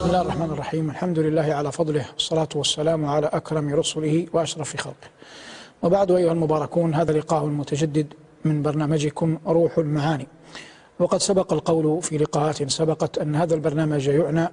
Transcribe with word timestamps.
بسم 0.00 0.08
الله 0.08 0.20
الرحمن 0.20 0.50
الرحيم 0.50 0.90
الحمد 0.90 1.18
لله 1.18 1.54
على 1.54 1.72
فضله 1.72 2.06
والصلاة 2.12 2.48
والسلام 2.54 3.06
على 3.06 3.26
أكرم 3.26 3.74
رسله 3.74 4.26
وأشرف 4.32 4.76
خلقه 4.76 5.08
وبعد 5.82 6.10
أيها 6.10 6.32
المباركون 6.32 6.94
هذا 6.94 7.12
لقاء 7.12 7.44
متجدد 7.46 8.14
من 8.44 8.62
برنامجكم 8.62 9.38
روح 9.46 9.78
المعاني 9.78 10.26
وقد 10.98 11.18
سبق 11.18 11.52
القول 11.52 12.02
في 12.02 12.18
لقاءات 12.18 12.70
سبقت 12.70 13.18
أن 13.18 13.34
هذا 13.34 13.54
البرنامج 13.54 14.08
يعنى 14.08 14.48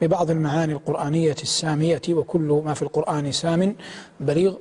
ببعض 0.00 0.30
المعاني 0.30 0.72
القرآنية 0.72 1.36
السامية 1.42 2.02
وكل 2.10 2.62
ما 2.64 2.74
في 2.74 2.82
القرآن 2.82 3.32
سام 3.32 3.76
بليغ 4.20 4.54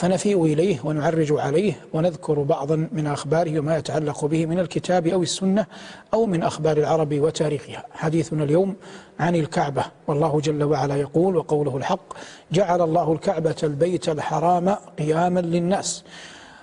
فنفيء 0.00 0.44
إليه 0.44 0.78
ونعرج 0.84 1.32
عليه 1.32 1.72
ونذكر 1.92 2.42
بعضا 2.42 2.88
من 2.92 3.06
أخباره 3.06 3.58
وما 3.58 3.76
يتعلق 3.76 4.24
به 4.24 4.46
من 4.46 4.58
الكتاب 4.58 5.06
أو 5.06 5.22
السنة 5.22 5.66
أو 6.14 6.26
من 6.26 6.42
أخبار 6.42 6.76
العرب 6.76 7.14
وتاريخها. 7.14 7.84
حديثنا 7.92 8.44
اليوم 8.44 8.76
عن 9.20 9.34
الكعبة. 9.36 9.84
والله 10.06 10.40
جل 10.40 10.64
وعلا 10.64 10.96
يقول 10.96 11.36
وقوله 11.36 11.76
الحق 11.76 12.12
جعل 12.52 12.82
الله 12.82 13.12
الكعبة 13.12 13.56
البيت 13.62 14.08
الحرام 14.08 14.76
قياما 14.98 15.40
للناس. 15.40 16.04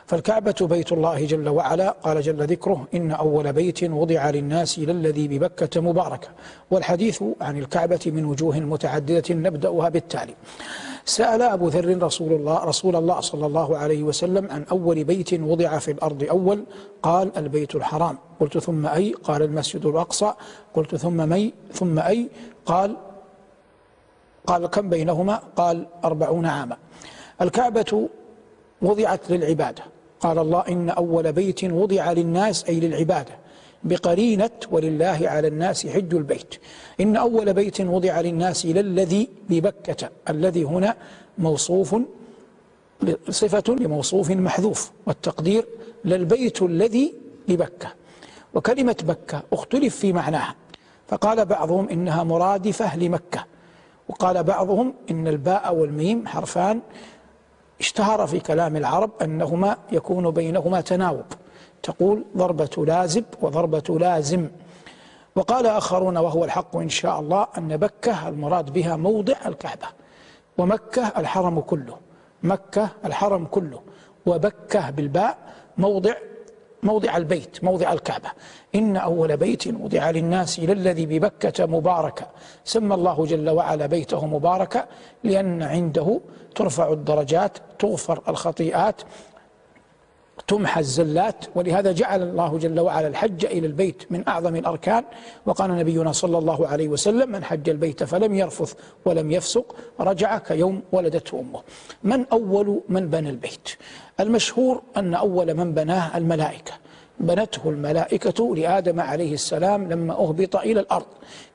فالكعبة 0.07 0.55
بيت 0.61 0.91
الله 0.91 1.25
جل 1.25 1.49
وعلا. 1.49 1.89
قال 2.03 2.21
جل 2.21 2.43
ذكره 2.47 2.87
إن 2.93 3.11
أول 3.11 3.53
بيت 3.53 3.83
وضع 3.83 4.29
للناس 4.29 4.79
للذي 4.79 5.27
ببكة 5.27 5.81
مباركة. 5.81 6.27
والحديث 6.71 7.23
عن 7.41 7.57
الكعبة 7.57 7.99
من 8.05 8.25
وجوه 8.25 8.59
متعددة 8.59 9.35
نبدأها 9.35 9.89
بالتالي. 9.89 10.33
سأل 11.07 11.41
أبو 11.41 11.67
ذر 11.67 12.03
رسول 12.03 12.33
الله 12.33 12.63
رسول 12.63 12.95
الله 12.95 13.19
صلى 13.19 13.45
الله 13.45 13.77
عليه 13.77 14.03
وسلم 14.03 14.51
عن 14.51 14.65
أول 14.71 15.03
بيت 15.03 15.33
وضع 15.33 15.79
في 15.79 15.91
الأرض 15.91 16.23
أول 16.23 16.63
قال 17.03 17.37
البيت 17.37 17.75
الحرام. 17.75 18.17
قلت 18.39 18.57
ثم 18.57 18.85
أي؟ 18.85 19.13
قال 19.23 19.41
المسجد 19.41 19.85
الأقصى. 19.85 20.33
قلت 20.73 20.95
ثم 20.95 21.29
مي؟ 21.29 21.53
ثم 21.73 21.99
أي؟ 21.99 22.29
قال 22.65 22.95
قال 24.47 24.67
كم 24.67 24.89
بينهما؟ 24.89 25.41
قال 25.55 25.85
أربعون 26.05 26.45
عاما. 26.45 26.77
الكعبة 27.41 28.09
وضعت 28.81 29.31
للعبادة. 29.31 29.83
قال 30.19 30.39
الله 30.39 30.63
إن 30.69 30.89
أول 30.89 31.31
بيت 31.31 31.63
وضع 31.63 32.11
للناس 32.11 32.65
أي 32.65 32.79
للعبادة. 32.79 33.46
بقرينة 33.83 34.49
ولله 34.71 35.19
على 35.23 35.47
الناس 35.47 35.87
حج 35.87 36.15
البيت. 36.15 36.55
إن 36.99 37.15
أول 37.15 37.53
بيت 37.53 37.81
وضع 37.81 38.21
للناس 38.21 38.65
للذي 38.65 39.29
ببكة 39.49 40.09
الذي 40.29 40.63
هنا 40.63 40.95
موصوف 41.37 41.95
صفة 43.29 43.75
لموصوف 43.79 44.31
محذوف 44.31 44.91
والتقدير 45.05 45.65
للبيت 46.05 46.61
الذي 46.61 47.13
ببكة. 47.47 47.93
وكلمة 48.53 48.95
بكة 49.03 49.43
اختلف 49.53 49.95
في 49.95 50.13
معناها. 50.13 50.55
فقال 51.07 51.45
بعضهم 51.45 51.89
إنها 51.89 52.23
مرادفة 52.23 52.97
لمكة. 52.97 53.45
وقال 54.09 54.43
بعضهم 54.43 54.93
إن 55.11 55.27
الباء 55.27 55.75
والميم 55.75 56.27
حرفان 56.27 56.81
اشتهر 57.79 58.27
في 58.27 58.39
كلام 58.39 58.75
العرب 58.75 59.11
أنهما 59.21 59.77
يكون 59.91 60.31
بينهما 60.31 60.81
تناوب. 60.81 61.25
تقول 61.83 62.23
ضربة 62.37 62.85
لازب 62.85 63.23
وضربة 63.41 63.99
لازم. 63.99 64.47
وقال 65.35 65.65
آخرون 65.67 66.17
وهو 66.17 66.43
الحق 66.45 66.75
إن 66.75 66.89
شاء 66.89 67.19
الله 67.19 67.47
أن 67.57 67.77
بكة 67.77 68.27
المراد 68.27 68.73
بها 68.73 68.95
موضع 68.95 69.35
الكعبة 69.45 69.87
ومكة 70.57 71.11
الحرم 71.17 71.59
كله 71.59 71.97
مكة 72.43 72.89
الحرم 73.05 73.45
كله 73.45 73.79
وبكة 74.25 74.89
بالباء 74.89 75.37
موضع 75.77 76.13
موضع 76.83 77.17
البيت 77.17 77.63
موضع 77.63 77.93
الكعبة. 77.93 78.31
إن 78.75 78.97
أول 78.97 79.37
بيت 79.37 79.67
وضع 79.67 80.09
للناس 80.09 80.59
للذي 80.59 81.05
ببكة 81.05 81.65
مباركة. 81.65 82.25
سمى 82.65 82.95
الله 82.95 83.25
جل 83.25 83.49
وعلا 83.49 83.85
بيته 83.85 84.25
مباركة 84.25 84.85
لأن 85.23 85.63
عنده 85.63 86.19
ترفع 86.55 86.91
الدرجات 86.93 87.57
تغفر 87.79 88.21
الخطيئات 88.27 89.01
تمحى 90.47 90.79
الزلات 90.79 91.45
ولهذا 91.55 91.91
جعل 91.91 92.23
الله 92.23 92.57
جل 92.57 92.79
وعلا 92.79 93.07
الحج 93.07 93.45
إلى 93.45 93.67
البيت 93.67 94.11
من 94.11 94.27
أعظم 94.27 94.55
الأركان. 94.55 95.03
وقال 95.45 95.75
نبينا 95.75 96.11
صلى 96.11 96.37
الله 96.37 96.67
عليه 96.67 96.87
وسلم 96.87 97.31
من 97.31 97.43
حج 97.43 97.69
البيت 97.69 98.03
فلم 98.03 98.35
يرفث 98.35 98.73
ولم 99.05 99.31
يفسق 99.31 99.75
رجع 99.99 100.37
كيوم 100.37 100.81
ولدته 100.91 101.39
أمه. 101.39 101.61
من 102.03 102.25
أول 102.31 102.81
من 102.89 103.09
بنى 103.09 103.29
البيت؟ 103.29 103.69
المشهور 104.19 104.81
أن 104.97 105.13
أول 105.13 105.53
من 105.53 105.73
بناه 105.73 106.17
الملائكة. 106.17 106.73
بنته 107.19 107.69
الملائكة 107.69 108.55
لآدم 108.55 108.99
عليه 108.99 109.33
السلام 109.33 109.89
لما 109.89 110.13
أهبط 110.13 110.55
إلى 110.55 110.79
الأرض. 110.79 111.05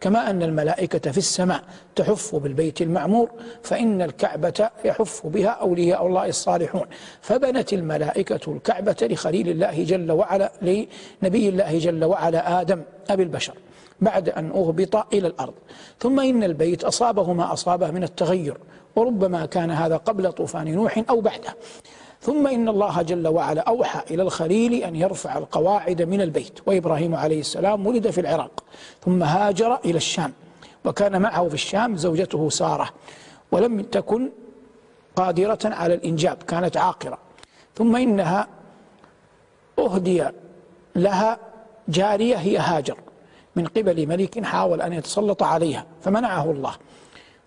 كما 0.00 0.30
أن 0.30 0.42
الملائكة 0.42 1.10
في 1.10 1.18
السماء 1.18 1.62
تحف 1.96 2.36
بالبيت 2.36 2.82
المعمور 2.82 3.30
فإن 3.62 4.02
الكعبة 4.02 4.70
يحف 4.84 5.26
بها 5.26 5.48
أولياء 5.48 6.06
الله 6.06 6.26
الصالحون. 6.26 6.86
فبنت 7.20 7.72
الملائكة 7.72 8.52
الكعبة 8.52 8.96
لخليل 9.02 9.48
الله 9.48 9.84
جل 9.84 10.12
وعلا 10.12 10.52
لنبي 10.62 11.48
الله 11.48 11.78
جل 11.78 12.04
وعلا 12.04 12.60
آدم 12.60 12.82
أبي 13.10 13.22
البشر 13.22 13.54
بعد 14.00 14.28
أن 14.28 14.50
أهبط 14.50 15.14
إلى 15.14 15.26
الأرض. 15.26 15.54
ثم 16.00 16.20
إن 16.20 16.44
البيت 16.44 16.84
أصابه 16.84 17.32
ما 17.32 17.52
أصابه 17.52 17.90
من 17.90 18.02
التغير 18.04 18.56
وربما 18.96 19.46
كان 19.46 19.70
هذا 19.70 19.96
قبل 19.96 20.32
طوفان 20.32 20.74
نوح 20.74 21.02
أو 21.10 21.20
بعده. 21.20 21.54
ثم 22.22 22.46
إن 22.46 22.68
الله 22.68 23.02
جل 23.02 23.28
وعلا 23.28 23.60
أوحى 23.60 24.00
إلى 24.10 24.22
الخليل 24.22 24.74
أن 24.74 24.96
يرفع 24.96 25.38
القواعد 25.38 26.02
من 26.02 26.20
البيت. 26.20 26.58
وإبراهيم 26.66 27.14
عليه 27.14 27.40
السلام 27.40 27.86
ولد 27.86 28.10
في 28.10 28.20
العراق 28.20 28.64
ثم 29.04 29.22
هاجر 29.22 29.78
إلى 29.84 29.96
الشام 29.96 30.32
وكان 30.84 31.22
معه 31.22 31.48
في 31.48 31.54
الشام 31.54 31.96
زوجته 31.96 32.50
سارة 32.50 32.88
ولم 33.52 33.82
تكن 33.82 34.30
قادرة 35.16 35.58
على 35.64 35.94
الإنجاب 35.94 36.36
كانت 36.42 36.76
عاقرة. 36.76 37.18
ثم 37.74 37.96
إنها 37.96 38.48
أهدي 39.78 40.24
لها 40.96 41.38
جارية 41.88 42.36
هي 42.36 42.58
هاجر 42.58 42.96
من 43.56 43.66
قبل 43.66 44.06
ملك 44.06 44.44
حاول 44.44 44.82
أن 44.82 44.92
يتسلط 44.92 45.42
عليها 45.42 45.86
فمنعه 46.02 46.50
الله. 46.50 46.74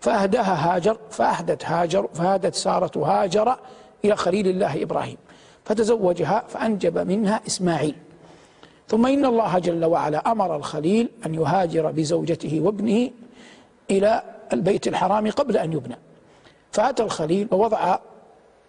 فأهداها 0.00 0.76
هاجر 0.76 0.98
فأهدت 1.10 1.64
هاجر 1.64 2.08
فهدت 2.14 2.54
سارة 2.54 3.04
هاجر 3.04 3.56
إلى 4.04 4.16
خليل 4.16 4.48
الله 4.48 4.82
إبراهيم 4.82 5.16
فتزوجها 5.64 6.44
فأنجب 6.48 6.98
منها 6.98 7.40
إسماعيل. 7.46 7.94
ثم 8.88 9.06
إن 9.06 9.24
الله 9.24 9.58
جل 9.58 9.84
وعلا 9.84 10.32
أمر 10.32 10.56
الخليل 10.56 11.08
أن 11.26 11.34
يهاجر 11.34 11.90
بزوجته 11.90 12.60
وابنه 12.60 13.10
إلى 13.90 14.22
البيت 14.52 14.88
الحرام 14.88 15.30
قبل 15.30 15.56
أن 15.56 15.72
يبنى. 15.72 15.96
فأتى 16.72 17.02
الخليل 17.02 17.48
ووضع 17.50 17.98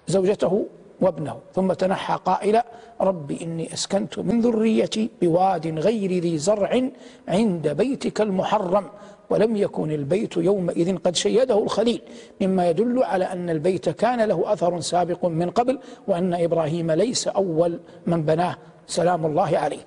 زوجته 0.07 0.65
وابنه 1.01 1.39
ثم 1.55 1.73
تنحى 1.73 2.19
قائلا 2.25 2.65
رب 3.01 3.31
إني 3.31 3.73
أسكنت 3.73 4.19
من 4.19 4.41
ذريتي 4.41 5.09
بواد 5.21 5.67
غير 5.67 6.11
ذي 6.11 6.37
زرع 6.37 6.81
عند 7.27 7.67
بيتك 7.67 8.21
المحرم 8.21 8.85
ولم 9.29 9.55
يكن 9.55 9.91
البيت 9.91 10.37
يومئذ 10.37 10.97
قد 10.97 11.15
شيده 11.15 11.63
الخليل 11.63 12.01
مما 12.41 12.69
يدل 12.69 13.03
على 13.03 13.25
أن 13.25 13.49
البيت 13.49 13.89
كان 13.89 14.21
له 14.21 14.53
أثر 14.53 14.79
سابق 14.79 15.25
من 15.25 15.49
قبل 15.49 15.79
وأن 16.07 16.33
إبراهيم 16.33 16.91
ليس 16.91 17.27
أول 17.27 17.79
من 18.05 18.23
بناه 18.23 18.57
سلام 18.87 19.25
الله 19.25 19.57
عليه. 19.57 19.85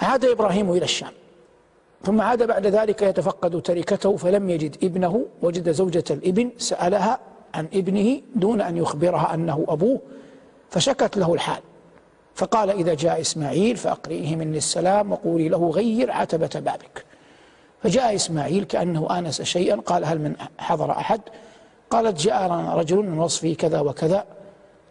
عاد 0.00 0.24
إبراهيم 0.24 0.70
إلى 0.70 0.84
الشام. 0.84 1.12
ثم 2.04 2.20
عاد 2.20 2.42
بعد 2.42 2.66
ذلك 2.66 3.02
يتفقد 3.02 3.62
تركته 3.62 4.16
فلم 4.16 4.50
يجد 4.50 4.76
ابنه 4.84 5.26
وجد 5.42 5.72
زوجة 5.72 6.04
الإبن 6.10 6.50
سألها 6.58 7.18
عن 7.54 7.68
ابنه 7.74 8.20
دون 8.34 8.60
أن 8.60 8.76
يخبرها 8.76 9.34
أنه 9.34 9.64
أبوه 9.68 10.00
فشكت 10.70 11.16
له 11.16 11.34
الحال. 11.34 11.62
فقال 12.34 12.70
إذا 12.70 12.94
جاء 12.94 13.20
إسماعيل 13.20 13.76
فأقرئه 13.76 14.36
مني 14.36 14.58
السلام 14.58 15.12
وقولي 15.12 15.48
له 15.48 15.70
غير 15.70 16.10
عتبة 16.10 16.50
بابك. 16.54 17.04
فجاء 17.82 18.14
إسماعيل 18.14 18.64
كأنه 18.64 19.18
آنس 19.18 19.42
شيئا 19.42 19.76
قال 19.76 20.04
هل 20.04 20.18
من 20.18 20.36
حضر 20.58 20.90
أحد؟ 20.90 21.20
قالت 21.90 22.20
جاء 22.20 22.52
رجل 22.52 22.96
من 22.96 23.18
وصفه 23.18 23.54
كذا 23.54 23.80
وكذا. 23.80 24.24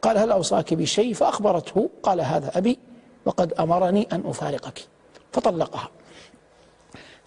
قال 0.01 0.17
هل 0.17 0.31
أوصاك 0.31 0.73
بشيء؟ 0.73 1.13
فأخبرته 1.13 1.89
قال 2.03 2.21
هذا 2.21 2.57
أبي 2.57 2.79
وقد 3.25 3.53
أمرني 3.53 4.07
أن 4.11 4.23
أفارقك. 4.25 4.87
فطلقها. 5.31 5.89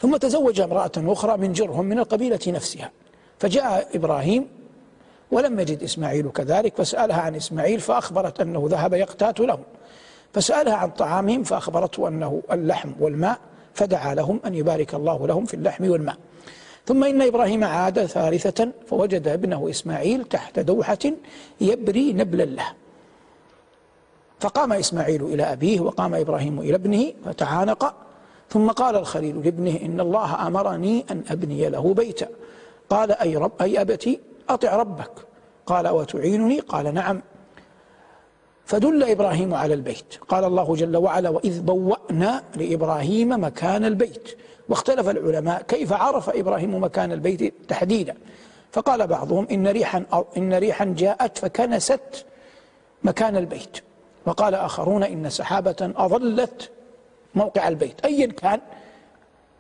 ثم 0.00 0.16
تزوج 0.16 0.60
امرأة 0.60 0.92
أخرى 0.96 1.36
من 1.36 1.52
جرهم 1.52 1.84
من 1.84 1.98
القبيلة 1.98 2.40
نفسها. 2.46 2.90
فجاء 3.38 3.88
إبراهيم 3.94 4.48
ولم 5.30 5.60
يجد 5.60 5.82
إسماعيل 5.82 6.30
كذلك 6.30 6.76
فسألها 6.76 7.20
عن 7.20 7.34
إسماعيل 7.34 7.80
فأخبرت 7.80 8.40
أنه 8.40 8.66
ذهب 8.70 8.94
يقتات 8.94 9.40
لهم. 9.40 9.62
فسألها 10.32 10.74
عن 10.74 10.90
طعامهم 10.90 11.42
فأخبرته 11.42 12.08
أنه 12.08 12.42
اللحم 12.52 12.92
والماء 13.00 13.38
فدعا 13.74 14.14
لهم 14.14 14.40
أن 14.46 14.54
يبارك 14.54 14.94
الله 14.94 15.26
لهم 15.26 15.44
في 15.44 15.54
اللحم 15.54 15.90
والماء. 15.90 16.16
ثم 16.86 17.04
إن 17.04 17.22
إبراهيم 17.22 17.64
عاد 17.64 18.06
ثالثة 18.06 18.68
فوجد 18.86 19.28
ابنه 19.28 19.70
إسماعيل 19.70 20.24
تحت 20.24 20.58
دوحة 20.58 20.98
يبري 21.60 22.12
نبلا 22.12 22.42
له. 22.42 22.66
فقام 24.40 24.72
إسماعيل 24.72 25.22
إلى 25.22 25.42
أبيه 25.42 25.80
وقام 25.80 26.14
إبراهيم 26.14 26.60
إلى 26.60 26.74
ابنه 26.74 27.12
فتعانق. 27.24 27.94
ثم 28.50 28.70
قال 28.70 28.96
الخليل 28.96 29.44
لابنه 29.44 29.78
إن 29.82 30.00
الله 30.00 30.46
أمرني 30.46 31.04
أن 31.10 31.22
أبني 31.30 31.68
له 31.68 31.94
بيتا. 31.94 32.28
قال 32.90 33.12
أي 33.12 33.36
رب 33.36 33.52
أي 33.60 33.80
أبتي 33.80 34.20
أطع 34.48 34.76
ربك. 34.76 35.10
قال 35.66 35.88
وتعينني 35.88 36.60
قال 36.60 36.94
نعم. 36.94 37.22
فدل 38.64 39.02
إبراهيم 39.02 39.54
على 39.54 39.74
البيت. 39.74 40.14
قال 40.28 40.44
الله 40.44 40.74
جل 40.74 40.96
وعلا 40.96 41.28
وإذ 41.28 41.60
بوأنا 41.60 42.42
لإبراهيم 42.56 43.44
مكان 43.44 43.84
البيت. 43.84 44.38
واختلف 44.68 45.08
العلماء 45.08 45.62
كيف 45.62 45.92
عرف 45.92 46.30
إبراهيم 46.30 46.84
مكان 46.84 47.12
البيت 47.12 47.54
تحديدا. 47.68 48.14
فقال 48.72 49.06
بعضهم 49.06 49.46
إن 49.50 49.66
ريحا 49.68 50.04
إن 50.36 50.54
ريحا 50.54 50.84
جاءت 50.84 51.38
فكنست 51.38 52.24
مكان 53.04 53.36
البيت. 53.36 53.78
وقال 54.26 54.54
آخرون 54.54 55.02
إن 55.02 55.30
سحابة 55.30 55.92
أظلت 55.96 56.70
موقع 57.34 57.68
البيت. 57.68 58.04
أيا 58.04 58.26
كان 58.26 58.60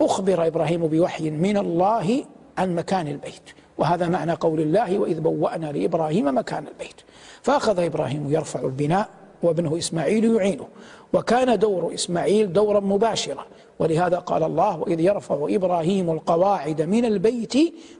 أخبر 0.00 0.46
إبراهيم 0.46 0.86
بوحي 0.86 1.30
من 1.30 1.56
الله 1.56 2.24
عن 2.58 2.74
مكان 2.74 3.08
البيت. 3.08 3.42
وهذا 3.78 4.08
معنى 4.08 4.32
قول 4.32 4.60
الله 4.60 4.98
وإذ 4.98 5.20
بوأنا 5.20 5.72
لإبراهيم 5.72 6.38
مكان 6.38 6.66
البيت. 6.66 7.00
فأخذ 7.42 7.78
إبراهيم 7.78 8.32
يرفع 8.32 8.60
البناء 8.60 9.08
وابنه 9.42 9.78
إسماعيل 9.78 10.34
يعينه. 10.36 10.66
وكان 11.12 11.58
دور 11.58 11.94
إسماعيل 11.94 12.52
دورا 12.52 12.80
مباشرا. 12.80 13.46
ولهذا 13.78 14.18
قال 14.18 14.42
الله 14.42 14.78
وإذ 14.78 15.00
يرفع 15.00 15.46
إبراهيم 15.50 16.10
القواعد 16.10 16.82
من 16.82 17.04
البيت 17.04 17.54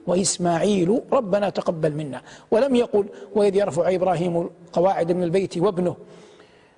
وإسماعيل 0.07 1.01
ربنا 1.13 1.49
تقبل 1.49 1.93
منا. 1.93 2.23
ولم 2.51 2.75
يقل 2.75 3.07
وإذ 3.35 3.57
يرفع 3.57 3.95
إبراهيم 3.95 4.49
القواعد 4.67 5.13
من 5.13 5.23
البيت 5.23 5.59
وابنه 5.59 5.97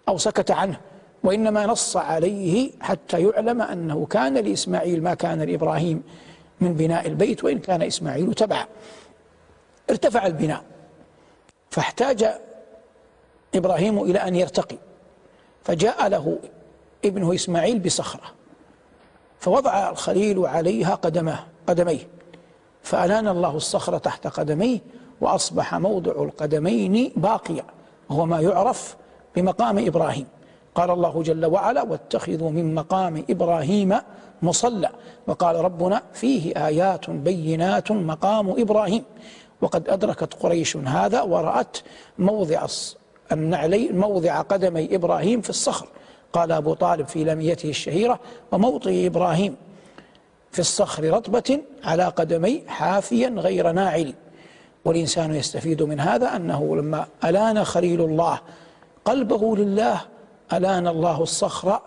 أو 0.09 0.19
سكت 0.19 0.51
عنه. 0.51 0.81
وإنما 1.25 1.67
نص 1.67 1.97
عليه 1.97 2.71
حتى 2.81 3.23
يعلم 3.23 3.63
أنه 3.63 4.07
كان 4.07 4.35
لإسماعيل 4.35 5.03
ما 5.03 5.15
كان 5.15 5.43
لإبراهيم. 5.43 6.03
من 6.61 6.75
بناء 6.75 7.07
البيت 7.07 7.45
وإن 7.45 7.59
كان 7.59 7.83
إسماعيل 7.83 8.35
تبعا. 8.35 8.67
ارتفع 9.91 10.27
البناء 10.27 10.63
فاحتاج 11.71 12.27
إبراهيم 13.55 14.03
إلى 14.03 14.19
أن 14.19 14.37
يرتقي 14.37 14.77
فجاء 15.65 16.09
له 16.09 16.39
ابنه 17.05 17.35
إسماعيل 17.35 17.79
بصخرة 17.79 18.23
فوضع 19.39 19.91
الخليل 19.91 20.47
عليها 20.47 20.95
قدمه 20.95 21.47
قدميه 21.67 22.09
فألان 22.83 23.29
الله 23.29 23.57
الصخرة 23.57 23.99
تحت 23.99 24.27
قدميه 24.27 24.79
وأصبح 25.21 25.75
موضع 25.75 26.13
القدمين 26.13 27.13
باقيا 27.17 27.65
وهو 28.09 28.27
ما 28.27 28.41
يعرف 28.41 28.97
بمقام 29.37 29.87
إبراهيم. 29.87 30.27
قال 30.75 30.91
الله 30.91 31.23
جل 31.23 31.47
وعلا 31.47 31.83
واتخذوا 31.83 32.51
من 32.51 32.75
مقام 32.75 33.25
إبراهيم 33.31 33.99
مصلى. 34.43 34.91
وقال 35.27 35.57
ربنا 35.57 36.03
فيه 36.13 36.67
آيات 36.67 37.11
بينات 37.11 37.93
مقام 37.93 38.51
إبراهيم. 38.51 39.05
وقد 39.61 39.89
أدركت 39.89 40.35
قريش 40.35 40.77
هذا 40.77 41.23
ورأت 41.23 41.77
موضع 42.19 42.67
النعلين 43.33 43.99
موضع 43.99 44.41
قدمي 44.41 44.95
إبراهيم 44.95 45.41
في 45.41 45.51
الصخر. 45.51 45.87
قال 46.33 46.53
أبو 46.53 46.75
طالب 46.75 47.07
في 47.07 47.25
لميته 47.25 47.69
الشهيرة 47.69 48.21
وموطئ 48.53 49.07
إبراهيم 49.07 49.57
في 50.53 50.59
الصخر 50.59 51.11
رطبة 51.11 51.61
على 51.85 52.05
قدمي 52.05 52.63
حافيا 52.67 53.29
غير 53.29 53.73
ناعل. 53.73 54.15
والإنسان 54.85 55.35
يستفيد 55.35 55.83
من 55.83 56.01
هذا 56.01 56.37
أنه 56.37 56.77
لما 56.77 57.07
ألان 57.25 57.65
خليل 57.65 58.01
الله 58.01 58.41
قلبه 59.05 59.57
لله 59.57 60.01
ألان 60.53 60.89
الله 60.89 61.23
الصخر 61.23 61.81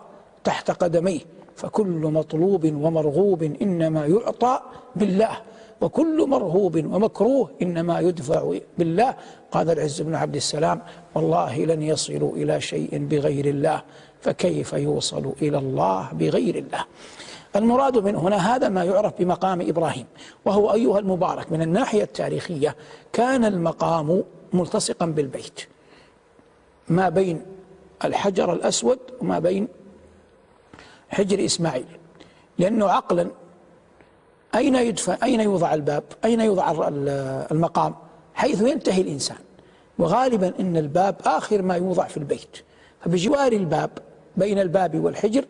تحت 0.44 0.70
قدميه. 0.70 1.20
فكل 1.60 2.00
مطلوب 2.18 2.64
ومرغوب 2.64 3.42
إنما 3.42 4.06
يعطى 4.06 4.60
بالله 4.96 5.36
وكل 5.80 6.26
مرهوب 6.28 6.76
ومكروه 6.76 7.50
إنما 7.62 8.00
يدفع 8.00 8.54
بالله 8.78 9.14
قال 9.52 9.70
العز 9.70 10.00
بن 10.02 10.14
عبد 10.14 10.36
السلام 10.36 10.82
والله 11.14 11.64
لن 11.64 11.82
يصلوا 11.82 12.36
إلى 12.36 12.60
شيء 12.60 13.06
بغير 13.10 13.46
الله 13.46 13.82
فكيف 14.20 14.72
يوصل 14.72 15.32
إلى 15.42 15.58
الله 15.58 16.08
بغير 16.12 16.56
الله؟ 16.56 16.84
المراد 17.56 17.98
من 17.98 18.16
هنا 18.16 18.56
هذا 18.56 18.68
ما 18.68 18.84
يعرف 18.84 19.12
بمقام 19.18 19.60
إبراهيم 19.60 20.06
وهو 20.44 20.72
أيها 20.72 20.98
المبارك 20.98 21.52
من 21.52 21.62
الناحية 21.62 22.02
التاريخية 22.02 22.76
كان 23.12 23.44
المقام 23.44 24.24
ملتصقا 24.52 25.06
بالبيت 25.06 25.60
ما 26.88 27.08
بين 27.08 27.42
الحجر 28.04 28.52
الأسود 28.52 28.98
وما 29.20 29.38
بين 29.38 29.68
حجر 31.10 31.44
إسماعيل. 31.44 31.86
لأنه 32.58 32.88
عقلا 32.90 33.30
أين 34.54 34.74
يدفع 34.74 35.16
أين 35.22 35.40
يوضع 35.40 35.74
الباب 35.74 36.04
أين 36.24 36.40
يوضع 36.40 36.88
المقام؟ 37.50 37.94
حيث 38.34 38.62
ينتهي 38.62 39.00
الإنسان. 39.00 39.38
وغالبا 39.98 40.52
إن 40.60 40.76
الباب 40.76 41.16
آخر 41.24 41.62
ما 41.62 41.76
يوضع 41.76 42.04
في 42.04 42.16
البيت. 42.16 42.56
فبجوار 43.00 43.52
الباب 43.52 43.90
بين 44.36 44.58
الباب 44.58 45.04
والحجر 45.04 45.44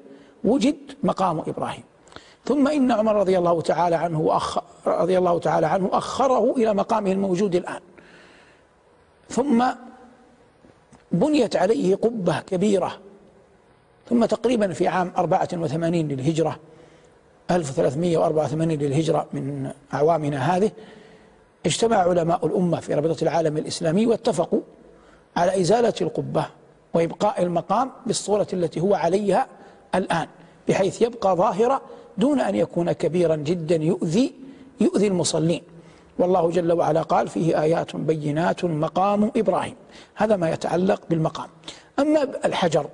وجد 0.44 0.76
مقام 1.02 1.38
إبراهيم. 1.38 1.84
ثم 2.44 2.68
إن 2.68 2.92
عمر 2.92 3.16
رضي 3.16 3.38
الله 3.38 3.60
تعالى 3.60 3.96
عنه 3.96 4.40
رضي 4.86 5.18
الله 5.18 5.38
تعالى 5.38 5.66
عنه 5.66 5.88
أخره 5.92 6.56
إلى 6.56 6.74
مقامه 6.74 7.12
الموجود 7.12 7.54
الآن. 7.54 7.80
ثم 9.28 9.64
بنيت 11.12 11.56
عليه 11.56 11.94
قبة 11.94 12.40
كبيرة 12.40 12.98
ثم 14.10 14.24
تقريبا 14.24 14.72
في 14.72 14.88
عام 14.88 15.12
84 15.16 15.94
للهجرة 16.08 16.56
1384 17.50 18.68
للهجرة 18.68 19.26
من 19.32 19.70
أعوامنا 19.94 20.56
هذه 20.56 20.70
اجتمع 21.66 21.96
علماء 21.96 22.46
الأمة 22.46 22.80
في 22.80 22.94
رابطة 22.94 23.22
العالم 23.22 23.56
الإسلامي 23.56 24.06
واتفقوا 24.06 24.60
على 25.36 25.60
إزالة 25.60 25.94
القبة 26.00 26.46
وإبقاء 26.94 27.42
المقام 27.42 27.90
بالصورة 28.06 28.46
التي 28.52 28.80
هو 28.80 28.94
عليها 28.94 29.46
الآن 29.94 30.26
بحيث 30.68 31.02
يبقى 31.02 31.36
ظاهرة 31.36 31.82
دون 32.18 32.40
أن 32.40 32.54
يكون 32.54 32.92
كبيرا 32.92 33.36
جدا 33.36 33.76
يؤذي 33.76 34.34
يؤذي 34.80 35.06
المصلين. 35.06 35.62
والله 36.18 36.50
جل 36.50 36.72
وعلا 36.72 37.02
قال 37.02 37.28
فيه 37.28 37.62
آيات 37.62 37.96
بينات 37.96 38.64
مقام 38.64 39.30
إبراهيم. 39.36 39.74
هذا 40.14 40.36
ما 40.36 40.50
يتعلق 40.50 41.00
بالمقام. 41.10 41.48
أما 41.98 42.28
الحجر 42.44 42.86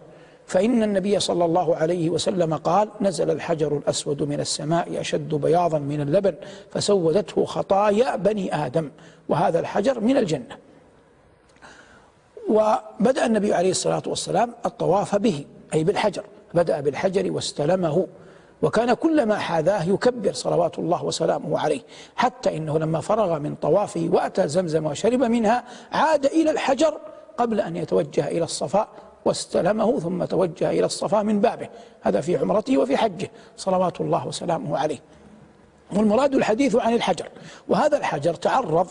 فإن 0.47 0.83
النبي 0.83 1.21
صلى 1.21 1.45
الله 1.45 1.77
عليه 1.77 2.11
وسلم 2.11 2.55
قال 2.55 2.89
نزل 3.01 3.31
الحجر 3.31 3.77
الأسود 3.77 4.23
من 4.23 4.41
السماء 4.41 5.01
أشد 5.01 5.35
بياضا 5.35 5.79
من 5.79 6.01
اللبن 6.01 6.35
فسودته 6.71 7.45
خطايا 7.45 8.17
بني 8.17 8.67
آدم 8.67 8.91
وهذا 9.29 9.61
الحجر 9.61 10.01
من 10.01 10.17
الجنة. 10.17 10.57
وبدأ 12.49 13.27
النبي 13.27 13.55
عليه 13.55 13.71
الصلاة 13.71 14.03
والسلام 14.07 14.55
الطواف 14.67 15.17
به 15.17 15.45
أي 15.75 15.85
بالحجر 15.85 16.25
بدأ 16.55 16.81
بالحجر 16.81 17.33
واستلمه 17.33 18.07
وكان 18.63 18.95
كلما 18.95 19.39
حاذاه 19.39 19.83
يكبر 19.85 20.33
صلوات 20.33 20.79
الله 20.79 21.05
وسلامه 21.05 21.59
عليه 21.59 21.81
حتى 22.17 22.57
إنه 22.57 22.79
لما 22.79 23.01
فرغ 23.01 23.39
من 23.39 23.55
طوافه 23.55 24.09
وأتى 24.13 24.49
زمزم 24.49 24.87
وشرب 24.87 25.23
منها 25.23 25.65
عاد 25.93 26.27
إلى 26.27 26.51
الحجر 26.51 26.99
قبل 27.39 27.61
أن 27.61 27.77
يتوجه 27.77 28.29
إلى 28.29 28.45
الصفاء 28.45 28.89
واستلمه 29.27 30.01
ثم 30.01 30.25
توجه 30.25 30.71
إلى 30.71 30.87
الصفا 30.87 31.23
من 31.23 31.41
بابه. 31.41 31.69
هذا 32.03 32.21
في 32.21 32.37
عمرته 32.37 32.79
وفي 32.79 32.97
حجه. 32.97 33.31
صلوات 33.57 34.01
الله 34.01 34.27
وسلامه 34.27 34.79
عليه. 34.79 34.99
والمراد 35.97 36.35
الحديث 36.35 36.77
عن 36.77 36.95
الحجر. 36.95 37.29
وهذا 37.69 37.97
الحجر 37.97 38.35
تعرض 38.35 38.89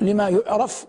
لما 0.00 0.28
يعرف 0.28 0.86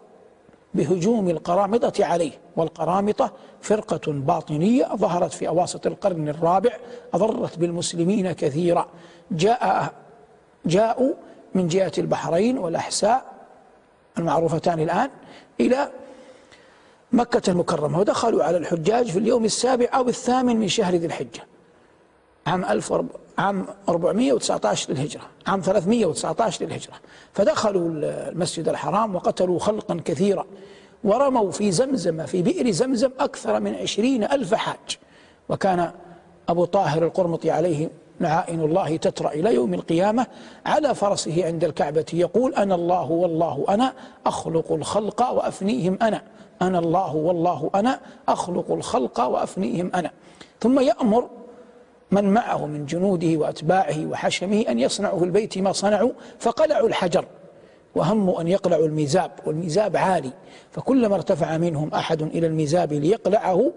بهجوم 0.74 1.30
القرامطة 1.30 2.06
عليه. 2.06 2.32
والقرامطة 2.56 3.32
فرقة 3.62 4.12
باطنية 4.12 4.86
ظهرت 4.96 5.34
في 5.34 5.48
أواسط 5.48 5.88
القرن 5.88 6.30
الرابع 6.30 6.72
أضرت 7.14 7.58
بالمسلمين 7.60 8.32
كثيرا. 8.32 8.88
جاء 9.32 9.94
جاءوا 10.66 11.14
من 11.56 11.68
جهة 11.68 11.92
البحرين 11.98 12.58
والأحساء 12.58 13.26
المعروفتان 14.18 14.80
الآن 14.80 15.10
إلى 15.60 15.90
مكة 17.16 17.52
المكرمة 17.52 18.00
ودخلوا 18.00 18.44
على 18.44 18.58
الحجاج 18.58 19.12
في 19.12 19.20
اليوم 19.20 19.46
السابع 19.46 19.88
أو 19.94 20.10
الثامن 20.10 20.56
من 20.56 20.68
شهر 20.68 20.96
ذي 20.96 21.06
الحجة. 21.06 21.48
عام 22.48 22.66
1000 22.66 22.94
عام 23.38 23.66
419 23.90 24.94
للهجرة 24.94 25.22
عام 25.48 25.62
319 25.62 26.66
للهجرة. 26.66 26.94
فدخلوا 27.34 27.90
المسجد 27.90 28.70
الحرام 28.70 29.16
وقتلوا 29.16 29.60
خلقا 29.60 30.02
كثيرا 30.06 30.46
ورموا 31.04 31.52
في 31.52 31.72
زمزم 31.72 32.26
في 32.26 32.42
بئر 32.42 32.72
زمزم 32.72 33.12
أكثر 33.20 33.60
من 33.60 33.76
عشرين 33.76 34.24
ألف 34.24 34.54
حاج. 34.54 34.98
وكان 35.50 35.92
أبو 36.50 36.66
طاهر 36.66 37.04
القرمطي 37.04 37.52
عليه 37.52 37.90
نعائن 38.20 38.62
الله 38.62 38.98
تترى 38.98 39.28
إلى 39.28 39.54
يوم 39.54 39.74
القيامة 39.74 40.28
على 40.66 40.96
فرسه 40.96 41.46
عند 41.46 41.64
الكعبة 41.64 42.06
يقول 42.14 42.54
أنا 42.56 42.76
الله 42.76 43.12
والله 43.12 43.66
أنا 43.70 43.94
أخلق 44.26 44.72
الخلق 44.72 45.32
وأفنيهم 45.32 45.98
أنا. 46.02 46.22
أنا 46.62 46.80
الله 46.80 47.16
والله 47.16 47.70
أنا 47.76 48.00
أخلق 48.28 48.72
الخلق 48.72 49.22
وأفنيهم 49.22 49.92
أنا. 49.96 50.12
ثم 50.62 50.80
يأمر 50.80 51.30
من 52.12 52.34
معه 52.34 52.66
من 52.66 52.86
جنوده 52.86 53.38
وأتباعه 53.38 54.06
وحشمه 54.06 54.66
أن 54.70 54.80
يصنعوا 54.80 55.20
في 55.20 55.26
البيت 55.26 55.58
ما 55.58 55.72
صنعوا 55.72 56.12
فقلعوا 56.40 56.88
الحجر 56.88 57.26
وهموا 57.96 58.42
أن 58.42 58.48
يقلعوا 58.48 58.86
الميزاب 58.86 59.32
والميزاب 59.46 59.98
عالي. 59.98 60.32
فكلما 60.72 61.16
ارتفع 61.16 61.58
منهم 61.58 61.94
أحد 61.94 62.22
إلى 62.22 62.48
الميزاب 62.48 62.94
ليقلعه 62.94 63.72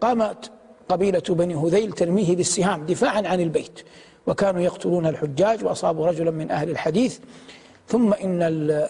قامت 0.00 0.50
قبيلة 0.92 1.22
بني 1.28 1.54
هذيل 1.54 1.92
ترميه 1.92 2.36
بالسهام 2.36 2.86
دفاعا 2.86 3.22
عن 3.26 3.40
البيت. 3.40 3.80
وكانوا 4.26 4.60
يقتلون 4.60 5.06
الحجاج 5.06 5.64
وأصابوا 5.64 6.06
رجلا 6.06 6.30
من 6.30 6.50
أهل 6.50 6.70
الحديث. 6.70 7.18
ثم 7.88 8.12
إن 8.12 8.88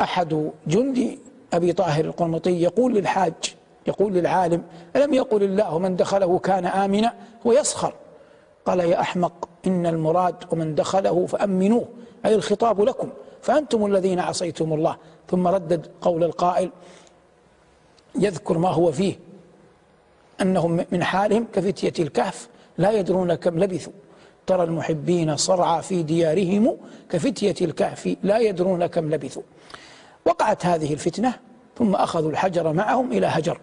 أحد 0.00 0.50
جندي 0.66 1.18
أبي 1.52 1.72
طاهر 1.72 2.04
القرمطي 2.04 2.62
يقول 2.62 2.94
للحاج 2.94 3.54
يقول 3.86 4.12
للعالم 4.12 4.62
ألم 4.96 5.14
يقل 5.14 5.42
الله 5.42 5.78
من 5.78 5.96
دخله 5.96 6.38
كان 6.38 6.66
آمنا؟ 6.66 7.12
هو 7.46 7.52
يسخر. 7.52 7.94
قال 8.64 8.80
يا 8.80 9.00
أحمق 9.00 9.48
إن 9.66 9.86
المراد 9.86 10.34
ومن 10.50 10.74
دخله 10.74 11.26
فأمنوه 11.26 11.88
أي 12.26 12.34
الخطاب 12.34 12.80
لكم 12.80 13.08
فأنتم 13.42 13.86
الذين 13.86 14.18
عصيتم 14.18 14.72
الله. 14.72 14.96
ثم 15.30 15.48
ردد 15.48 15.86
قول 16.00 16.24
القائل 16.24 16.70
يذكر 18.18 18.58
ما 18.58 18.68
هو 18.68 18.92
فيه. 18.92 19.18
أنهم 20.42 20.84
من 20.92 21.04
حالهم 21.04 21.46
كفتية 21.52 22.04
الكهف 22.04 22.48
لا 22.78 22.90
يدرون 22.90 23.34
كم 23.34 23.58
لبثوا. 23.58 23.92
ترى 24.46 24.64
المحبين 24.64 25.36
صرعى 25.36 25.82
في 25.82 26.02
ديارهم 26.02 26.76
كفتية 27.10 27.54
الكهف 27.66 28.16
لا 28.22 28.38
يدرون 28.38 28.86
كم 28.86 29.10
لبثوا. 29.14 29.42
وقعت 30.26 30.66
هذه 30.66 30.92
الفتنة 30.92 31.34
ثم 31.78 31.94
أخذوا 31.94 32.30
الحجر 32.30 32.72
معهم 32.72 33.12
إلى 33.12 33.26
هجر. 33.26 33.60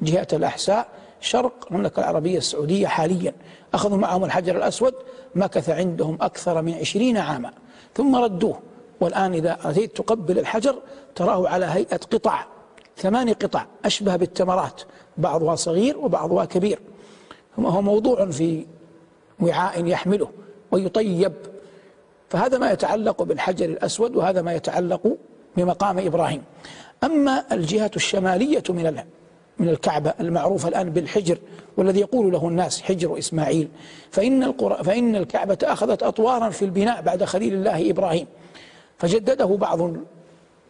جهة 0.00 0.28
الأحساء 0.32 0.88
شرق 1.20 1.66
المملكة 1.70 2.00
العربية 2.00 2.38
السعودية 2.38 2.86
حاليا. 2.86 3.32
أخذوا 3.74 3.98
معهم 3.98 4.24
الحجر 4.24 4.56
الأسود 4.56 4.94
مكث 5.34 5.70
عندهم 5.70 6.18
أكثر 6.20 6.62
من 6.62 6.74
عشرين 6.74 7.16
عاما. 7.16 7.50
ثم 7.94 8.16
ردوه 8.16 8.58
والآن 9.00 9.34
إذا 9.34 9.58
أتيت 9.64 9.96
تقبل 9.96 10.38
الحجر 10.38 10.76
تراه 11.14 11.48
على 11.48 11.66
هيئة 11.66 11.96
قطع 11.96 12.53
ثماني 12.96 13.32
قطع 13.32 13.66
أشبه 13.84 14.16
بالتمرات 14.16 14.82
بعضها 15.18 15.54
صغير 15.56 15.98
وبعضها 15.98 16.44
كبير. 16.44 16.78
هو 17.58 17.82
موضوع 17.82 18.30
في 18.30 18.66
وعاء 19.40 19.86
يحمله 19.86 20.28
ويطيب. 20.70 21.32
فهذا 22.28 22.58
ما 22.58 22.70
يتعلق 22.70 23.22
بالحجر 23.22 23.64
الأسود 23.64 24.16
وهذا 24.16 24.42
ما 24.42 24.54
يتعلق 24.54 25.16
بمقام 25.56 25.98
إبراهيم. 25.98 26.42
أما 27.04 27.44
الجهة 27.52 27.90
الشمالية 27.96 28.62
من 28.68 29.02
من 29.58 29.68
الكعبة 29.68 30.14
المعروفة 30.20 30.68
الآن 30.68 30.90
بالحجر 30.90 31.38
والذي 31.76 32.00
يقول 32.00 32.32
له 32.32 32.48
الناس 32.48 32.82
حجر 32.82 33.18
إسماعيل. 33.18 33.68
فإن, 34.10 34.42
القرى 34.42 34.84
فإن 34.84 35.16
الكعبة 35.16 35.58
أخذت 35.62 36.02
أطوارا 36.02 36.50
في 36.50 36.64
البناء 36.64 37.02
بعد 37.02 37.24
خليل 37.24 37.54
الله 37.54 37.90
إبراهيم. 37.90 38.26
فجدده 38.98 39.46
بعض 39.46 39.92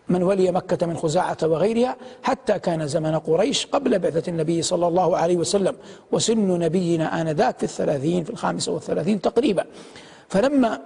من 0.09 0.23
ولي 0.23 0.51
مكة 0.53 0.87
من 0.87 0.97
خزاعة 0.97 1.37
وغيرها 1.43 1.97
حتى 2.23 2.59
كان 2.59 2.87
زمن 2.87 3.19
قريش 3.19 3.67
قبل 3.67 3.99
بعثة 3.99 4.31
النبي 4.31 4.63
صلى 4.63 4.87
الله 4.89 5.17
عليه 5.17 5.37
وسلم 5.37 5.77
وسن 6.13 6.59
نبينا 6.59 7.21
آنذاك 7.21 7.59
في 7.59 7.65
الثلاثين 7.65 8.25
في 8.25 8.31
الخامسة 8.31 8.73
والثلاثين 8.73 9.21
تقريبا. 9.21 9.65
فلما 10.29 10.81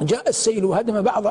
جاء 0.00 0.28
السيل 0.28 0.64
وهدم 0.64 1.02
بعض 1.02 1.26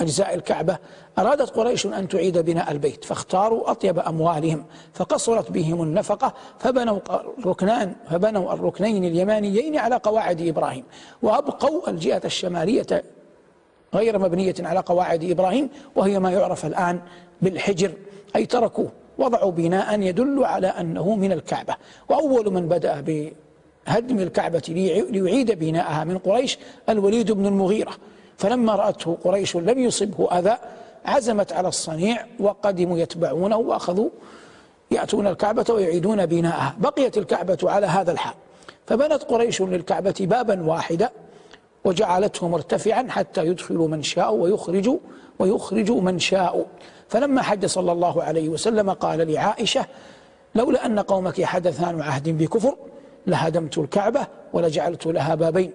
أجزاء 0.00 0.34
الكعبة 0.34 0.78
أرادت 1.18 1.50
قريش 1.50 1.86
أن 1.86 2.08
تعيد 2.08 2.38
بناء 2.38 2.72
البيت 2.72 3.04
فاختاروا 3.04 3.70
أطيب 3.70 3.98
أموالهم 3.98 4.64
فقصرت 4.94 5.50
بهم 5.50 5.82
النفقة 5.82 6.34
فبنوا 6.58 6.98
الركنان 7.38 7.94
فبنوا 8.10 8.52
الركنين 8.52 9.04
اليمانيين 9.04 9.78
على 9.78 9.96
قواعد 9.96 10.40
إبراهيم 10.40 10.84
وأبقوا 11.22 11.90
الجهة 11.90 12.20
الشمالية 12.24 13.04
غير 13.94 14.18
مبنية 14.18 14.54
على 14.60 14.80
قواعد 14.80 15.24
إبراهيم 15.24 15.68
وهي 15.96 16.18
ما 16.18 16.30
يعرف 16.30 16.66
الآن 16.66 17.00
بالحجر. 17.42 17.92
أي 18.36 18.46
تركوه 18.46 18.92
وضعوا 19.18 19.50
بناء 19.50 20.00
يدل 20.00 20.44
على 20.44 20.66
أنه 20.66 21.14
من 21.14 21.32
الكعبة. 21.32 21.76
وأول 22.08 22.52
من 22.52 22.68
بدأ 22.68 23.00
بهدم 23.00 24.18
الكعبة 24.18 24.62
ليعيد 25.10 25.58
بناءها 25.58 26.04
من 26.04 26.18
قريش 26.18 26.58
الوليد 26.88 27.32
بن 27.32 27.46
المغيرة. 27.46 27.92
فلما 28.38 28.74
رأته 28.74 29.18
قريش 29.24 29.56
لم 29.56 29.78
يصبه 29.78 30.38
أذى 30.38 30.56
عزمت 31.04 31.52
على 31.52 31.68
الصنيع 31.68 32.26
وقدموا 32.40 32.98
يتبعونه 32.98 33.56
وأخذوا 33.56 34.08
يأتون 34.90 35.26
الكعبة 35.26 35.64
ويعيدون 35.70 36.26
بناءها. 36.26 36.76
بقيت 36.78 37.18
الكعبة 37.18 37.58
على 37.62 37.86
هذا 37.86 38.12
الحال. 38.12 38.34
فبنت 38.86 39.22
قريش 39.22 39.62
للكعبة 39.62 40.14
بابا 40.20 40.62
واحدا. 40.62 41.10
وجعلته 41.86 42.48
مرتفعا 42.48 43.06
حتى 43.08 43.46
يدخل 43.46 43.74
من 43.74 44.02
شاء 44.02 44.34
ويخرج 44.34 44.90
ويخرج 45.38 45.90
من 45.90 46.18
شاء. 46.18 46.66
فلما 47.08 47.42
حج 47.42 47.66
صلى 47.66 47.92
الله 47.92 48.22
عليه 48.22 48.48
وسلم 48.48 48.90
قال 48.90 49.32
لعائشة 49.32 49.86
لولا 50.54 50.86
أن 50.86 50.98
قومك 50.98 51.44
حدثان 51.44 52.00
عهد 52.00 52.26
بكفر 52.28 52.74
لهدمت 53.26 53.78
الكعبة 53.78 54.26
ولجعلت 54.52 55.06
لها 55.06 55.34
بابين. 55.34 55.72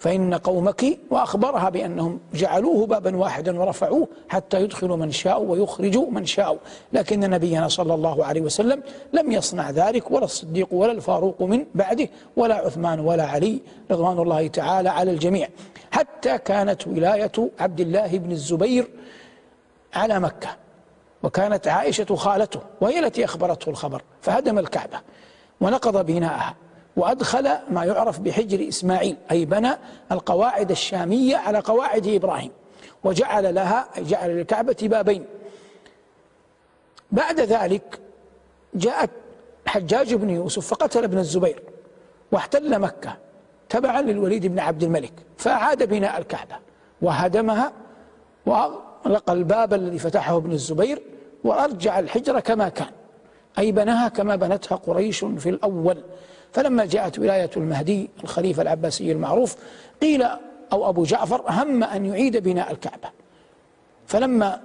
فإن 0.00 0.34
قومك 0.34 0.98
وأخبرها 1.10 1.68
بأنهم 1.68 2.20
جعلوه 2.34 2.86
بابا 2.86 3.16
واحدا 3.16 3.60
ورفعوه 3.60 4.08
حتى 4.28 4.62
يدخلوا 4.62 4.96
من 4.96 5.10
شاء 5.10 5.42
ويخرجوا 5.42 6.10
من 6.10 6.26
شاء 6.26 6.58
لكن 6.92 7.20
نبينا 7.20 7.68
صلى 7.68 7.94
الله 7.94 8.24
عليه 8.24 8.40
وسلم 8.40 8.82
لم 9.12 9.32
يصنع 9.32 9.70
ذلك 9.70 10.10
ولا 10.10 10.24
الصديق 10.24 10.68
ولا 10.74 10.92
الفاروق 10.92 11.42
من 11.42 11.66
بعده 11.74 12.08
ولا 12.36 12.54
عثمان 12.54 13.00
ولا 13.00 13.26
علي 13.26 13.60
رضوان 13.90 14.18
الله 14.18 14.46
تعالى 14.46 14.88
على 14.88 15.10
الجميع. 15.10 15.48
حتى 15.90 16.38
كانت 16.38 16.86
ولاية 16.86 17.50
عبد 17.60 17.80
الله 17.80 18.18
بن 18.18 18.32
الزبير 18.32 18.88
على 19.94 20.20
مكة 20.20 20.48
وكانت 21.22 21.68
عائشة 21.68 22.14
خالته 22.14 22.60
وهي 22.80 22.98
التي 22.98 23.24
أخبرته 23.24 23.70
الخبر 23.70 24.02
فهدم 24.22 24.58
الكعبة 24.58 25.00
ونقض 25.60 26.06
بناءها. 26.06 26.54
وأدخل 26.96 27.48
ما 27.70 27.84
يعرف 27.84 28.20
بحجر 28.20 28.68
إسماعيل 28.68 29.16
أي 29.30 29.44
بنى 29.44 29.70
القواعد 30.12 30.70
الشامية 30.70 31.36
على 31.36 31.58
قواعد 31.58 32.06
إبراهيم 32.06 32.50
وجعل 33.04 33.54
لها 33.54 33.88
جعل 33.98 34.30
للكعبة 34.30 34.76
بابين. 34.82 35.24
بعد 37.12 37.40
ذلك 37.40 38.00
جاءت 38.74 39.10
حجاج 39.66 40.14
بن 40.14 40.30
يوسف 40.30 40.66
فقتل 40.66 41.04
ابن 41.04 41.18
الزبير 41.18 41.62
واحتل 42.32 42.78
مكة 42.78 43.16
تبعا 43.68 44.02
للوليد 44.02 44.46
بن 44.46 44.58
عبد 44.58 44.82
الملك 44.82 45.12
فأعاد 45.38 45.88
بناء 45.88 46.18
الكعبة 46.18 46.56
وهدمها 47.02 47.72
وأغلق 48.46 49.30
الباب 49.30 49.74
الذي 49.74 49.98
فتحه 49.98 50.36
ابن 50.36 50.52
الزبير 50.52 51.02
وأرجع 51.44 51.98
الحجر 51.98 52.40
كما 52.40 52.68
كان 52.68 52.90
أي 53.58 53.72
بناها 53.72 54.08
كما 54.08 54.36
بنتها 54.36 54.76
قريش 54.76 55.24
في 55.24 55.48
الأول. 55.48 56.02
فلما 56.52 56.84
جاءت 56.84 57.18
ولاية 57.18 57.50
المهدي 57.56 58.10
الخليفة 58.24 58.62
العباسي 58.62 59.12
المعروف 59.12 59.56
قيل 60.02 60.26
أو 60.72 60.88
أبو 60.88 61.04
جعفر 61.04 61.44
هم 61.48 61.84
أن 61.84 62.06
يعيد 62.06 62.36
بناء 62.36 62.72
الكعبة. 62.72 63.08
فلما 64.06 64.60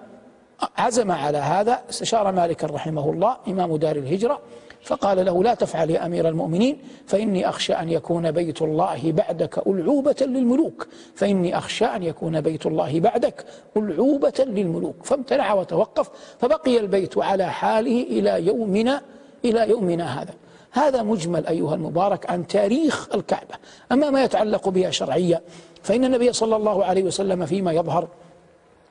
عزم 0.78 1.12
على 1.12 1.38
هذا 1.38 1.82
استشار 1.90 2.32
مالك 2.32 2.64
رحمه 2.64 3.10
الله 3.12 3.38
إمام 3.48 3.76
دار 3.76 3.96
الهجرة 3.96 4.40
فقال 4.84 5.26
له 5.26 5.44
لا 5.44 5.54
تفعل 5.54 5.90
يا 5.90 6.06
أمير 6.06 6.30
المؤمنين 6.30 6.78
فإني 7.08 7.50
أخشى 7.50 7.74
أن 7.74 7.90
يكون 7.90 8.32
بيت 8.32 8.62
الله 8.62 9.12
بعدك 9.12 9.68
ألعوبة 9.68 10.16
للملوك. 10.22 10.88
فإني 11.16 11.58
أخشى 11.58 11.86
أن 11.86 12.04
يكون 12.04 12.42
بيت 12.42 12.66
الله 12.66 13.00
بعدك 13.00 13.46
ألعوبة 13.78 14.34
للملوك. 14.40 14.96
فامتنع 15.04 15.54
وتوقف 15.54 16.10
فبقي 16.40 16.78
البيت 16.78 17.18
على 17.18 17.52
حاله 17.52 18.02
إلى 18.04 18.48
يومنا 18.48 19.02
إلى 19.46 19.70
يومنا 19.70 20.22
هذا. 20.22 20.34
هذا 20.76 21.04
مجمل 21.04 21.48
أيها 21.48 21.76
المبارك 21.76 22.32
عن 22.32 22.48
تاريخ 22.48 23.08
الكعبة. 23.14 23.56
أما 23.92 24.10
ما 24.10 24.24
يتعلق 24.24 24.70
بها 24.70 24.92
شرعية 24.92 25.42
فإن 25.84 26.06
النبي 26.06 26.34
صلى 26.34 26.56
الله 26.56 26.86
عليه 26.86 27.04
وسلم 27.04 27.46
فيما 27.46 27.72
يظهر 27.72 28.08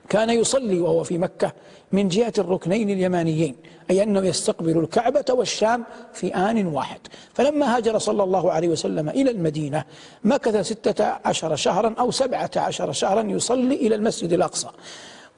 كان 0.09 0.31
يصلي 0.31 0.81
وهو 0.81 1.05
في 1.05 1.19
مكة 1.19 1.53
من 1.93 2.09
جهة 2.09 2.33
الركنين 2.39 2.91
اليمانيين 2.91 3.57
أي 3.91 4.03
أنه 4.03 4.27
يستقبل 4.27 4.79
الكعبة 4.79 5.25
والشام 5.31 5.85
في 6.13 6.35
آن 6.35 6.67
واحد. 6.67 7.01
فلما 7.35 7.77
هاجر 7.77 7.99
صلى 7.99 8.23
الله 8.23 8.53
عليه 8.53 8.69
وسلم 8.69 9.09
إلى 9.09 9.31
المدينة 9.31 9.85
مكث 10.25 10.67
ستة 10.67 11.05
عشر 11.25 11.57
شهرا 11.57 11.95
أو 11.99 12.11
سبعة 12.11 12.51
عشر 12.57 12.93
شهرا 12.93 13.23
يصلي 13.23 13.75
إلى 13.75 13.95
المسجد 13.95 14.33
الأقصى 14.33 14.69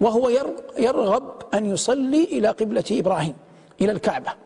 وهو 0.00 0.30
يرغب 0.78 1.22
أن 1.54 1.66
يصلي 1.66 2.24
إلى 2.24 2.48
قبلة 2.48 2.84
إبراهيم 2.90 3.34
إلى 3.80 3.92
الكعبة. 3.92 4.45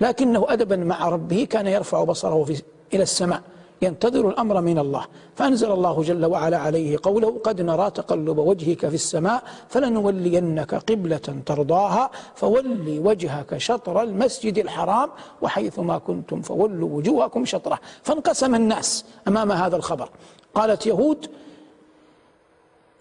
لكنه 0.00 0.46
أدبا 0.48 0.76
مع 0.76 1.08
ربه 1.08 1.44
كان 1.50 1.66
يرفع 1.66 2.04
بصره 2.04 2.44
في 2.44 2.62
إلى 2.94 3.02
السماء 3.02 3.42
ينتظر 3.82 4.28
الأمر 4.28 4.60
من 4.60 4.78
الله. 4.78 5.04
فأنزل 5.36 5.70
الله 5.72 6.02
جل 6.02 6.24
وعلا 6.24 6.58
عليه 6.58 6.98
قوله 7.02 7.40
قد 7.44 7.60
نرى 7.60 7.90
تقلب 7.90 8.38
وجهك 8.38 8.88
في 8.88 8.94
السماء 8.94 9.42
فلنولينك 9.68 10.74
قبلة 10.74 11.26
ترضاها 11.46 12.10
فول 12.34 13.00
وجهك 13.04 13.58
شطر 13.58 14.02
المسجد 14.02 14.58
الحرام 14.58 15.10
وحيث 15.42 15.78
ما 15.78 15.98
كنتم 15.98 16.42
فولوا 16.42 16.88
وجوهكم 16.88 17.44
شطره. 17.44 17.78
فانقسم 18.02 18.54
الناس 18.54 19.04
أمام 19.28 19.52
هذا 19.52 19.76
الخبر. 19.76 20.08
قالت 20.54 20.86
يهود 20.86 21.30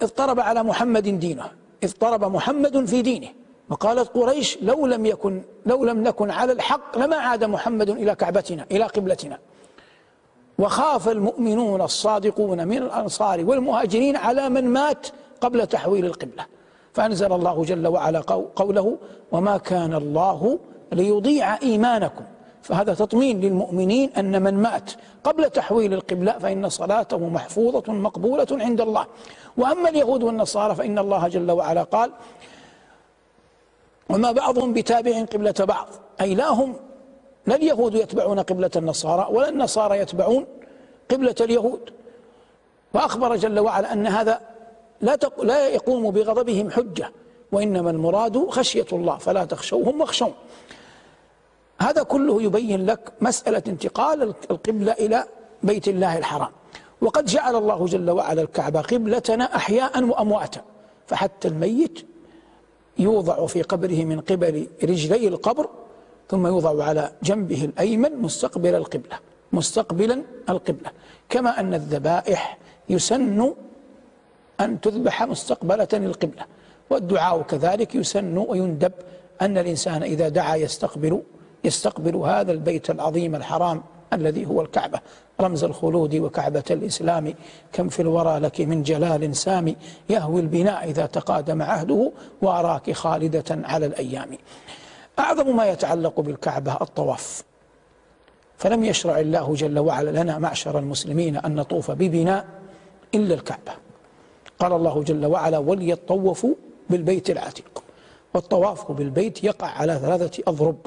اضطرب 0.01 0.39
على 0.39 0.63
محمد 0.63 1.19
دينه 1.19 1.51
اضطرب 1.83 2.23
محمد 2.23 2.85
في 2.85 3.01
دينه. 3.01 3.27
وقالت 3.69 4.09
قريش 4.17 4.57
لو 4.61 4.85
لم 4.85 5.05
يكن 5.05 5.41
لو 5.65 5.85
لم 5.85 6.03
نكن 6.03 6.31
على 6.31 6.51
الحق 6.51 6.97
لما 6.97 7.15
عاد 7.15 7.43
محمد 7.43 7.89
إلى 7.89 8.15
كعبتنا 8.15 8.65
إلى 8.71 8.83
قبلتنا. 8.83 9.39
وخاف 10.59 11.09
المؤمنون 11.09 11.81
الصادقون 11.81 12.67
من 12.67 12.77
الأنصار 12.77 13.45
والمهاجرين 13.45 14.15
على 14.15 14.49
من 14.49 14.65
مات 14.65 15.07
قبل 15.41 15.67
تحويل 15.67 16.05
القبلة. 16.05 16.45
فأنزل 16.93 17.33
الله 17.33 17.63
جل 17.63 17.87
وعلا 17.87 18.19
قوله 18.55 18.97
وما 19.31 19.57
كان 19.57 19.93
الله 19.93 20.59
ليضيع 20.93 21.57
إيمانكم. 21.61 22.23
فهذا 22.61 22.93
تطمين 22.93 23.41
للمؤمنين 23.41 24.09
أن 24.17 24.43
من 24.43 24.53
مات 24.53 24.91
قبل 25.23 25.49
تحويل 25.49 25.93
القبلة 25.93 26.31
فإن 26.31 26.69
صلاته 26.69 27.29
محفوظة 27.29 27.93
مقبولة 27.93 28.47
عند 28.51 28.81
الله. 28.81 29.05
وأما 29.57 29.89
اليهود 29.89 30.23
والنصارى 30.23 30.75
فإن 30.75 30.99
الله 30.99 31.27
جل 31.27 31.51
وعلا 31.51 31.83
قال 31.83 32.11
وما 34.09 34.31
بعضهم 34.31 34.73
بتابع 34.73 35.23
قبلة 35.23 35.53
بعض. 35.59 35.87
أي 36.21 36.35
لا 36.35 36.49
هم 36.49 36.75
لا 37.45 37.55
اليهود 37.55 37.95
يتبعون 37.95 38.39
قبلة 38.39 38.71
النصارى 38.75 39.27
ولا 39.31 39.49
النصارى 39.49 39.99
يتبعون 39.99 40.45
قبلة 41.11 41.35
اليهود. 41.41 41.89
وأخبر 42.93 43.35
جل 43.35 43.59
وعلا 43.59 43.93
أن 43.93 44.07
هذا 44.07 44.41
لا 45.01 45.17
لا 45.43 45.67
يقوم 45.67 46.11
بغضبهم 46.11 46.71
حجة 46.71 47.11
وإنما 47.51 47.89
المراد 47.89 48.49
خشية 48.49 48.85
الله 48.93 49.17
فلا 49.17 49.45
تخشوهم 49.45 50.01
واخشون 50.01 50.33
هذا 51.81 52.03
كله 52.03 52.41
يبين 52.43 52.85
لك 52.85 53.13
مسألة 53.21 53.63
انتقال 53.67 54.33
القبلة 54.51 54.91
إلى 54.91 55.23
بيت 55.63 55.87
الله 55.87 56.17
الحرام. 56.17 56.51
وقد 57.01 57.25
جعل 57.25 57.55
الله 57.55 57.85
جل 57.85 58.11
وعلا 58.11 58.41
الكعبة 58.41 58.81
قبلتنا 58.81 59.55
أحياء 59.55 60.03
وأمواتا 60.03 60.61
فحتى 61.07 61.47
الميت 61.47 62.05
يوضع 62.99 63.45
في 63.45 63.61
قبره 63.61 64.05
من 64.05 64.19
قبل 64.19 64.67
رجلي 64.83 65.27
القبر 65.27 65.69
ثم 66.29 66.47
يوضع 66.47 66.83
على 66.83 67.11
جنبه 67.23 67.65
الأيمن 67.65 68.21
مستقبل 68.21 68.75
القبلة 68.75 69.19
مستقبلا 69.53 70.21
القبلة. 70.49 70.91
كما 71.29 71.59
أن 71.59 71.73
الذبائح 71.73 72.57
يسن 72.89 73.53
أن 74.59 74.81
تذبح 74.81 75.23
مستقبلة 75.23 75.87
القبلة 75.93 76.45
والدعاء 76.89 77.41
كذلك 77.41 77.95
يسن 77.95 78.37
ويندب 78.37 78.91
أن 79.41 79.57
الإنسان 79.57 80.03
إذا 80.03 80.29
دعا 80.29 80.55
يستقبل 80.55 81.21
يستقبل 81.63 82.15
هذا 82.15 82.51
البيت 82.51 82.89
العظيم 82.89 83.35
الحرام 83.35 83.83
الذي 84.13 84.45
هو 84.45 84.61
الكعبة. 84.61 84.99
رمز 85.41 85.63
الخلود 85.63 86.15
وكعبة 86.15 86.63
الإسلام. 86.71 87.33
كم 87.73 87.89
في 87.89 88.01
الورى 88.01 88.39
لك 88.39 88.61
من 88.61 88.83
جلال 88.83 89.35
سامي. 89.35 89.75
يهوي 90.09 90.41
البناء 90.41 90.89
إذا 90.89 91.05
تقادم 91.05 91.61
عهده 91.61 92.11
وأراك 92.41 92.91
خالدة 92.91 93.43
على 93.49 93.85
الأيام. 93.85 94.37
أعظم 95.19 95.55
ما 95.55 95.65
يتعلق 95.65 96.19
بالكعبة 96.19 96.77
الطواف. 96.81 97.43
فلم 98.57 98.83
يشرع 98.83 99.19
الله 99.19 99.53
جل 99.53 99.79
وعلا 99.79 100.23
لنا 100.23 100.39
معشر 100.39 100.79
المسلمين 100.79 101.37
أن 101.37 101.55
نطوف 101.55 101.91
ببناء 101.91 102.45
إلا 103.15 103.33
الكعبة. 103.33 103.71
قال 104.59 104.73
الله 104.73 105.03
جل 105.03 105.25
وعلا 105.25 105.57
وليطوفوا 105.57 106.53
بالبيت 106.89 107.29
العتيق. 107.29 107.83
والطواف 108.33 108.91
بالبيت 108.91 109.43
يقع 109.43 109.67
على 109.67 109.99
ثلاثة 109.99 110.43
أضرب. 110.47 110.77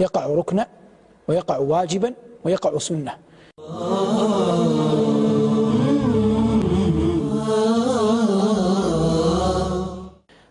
يقع 0.00 0.26
ركنا 0.26 0.66
ويقع 1.28 1.58
واجبا 1.58 2.14
ويقع 2.44 2.78
سنة. 2.78 3.16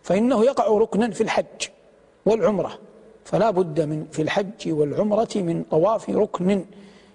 فإنه 0.04 0.46
يقع 0.46 0.68
ركنا 0.68 1.12
في 1.12 1.22
الحج 1.22 1.46
والعمرة. 2.26 2.72
فلا 3.26 3.52
بد 3.52 3.82
من 3.82 4.06
في 4.12 4.22
الحج 4.22 4.68
والعمرة 4.68 5.30
من 5.36 5.64
طواف 5.72 6.10
ركن. 6.10 6.66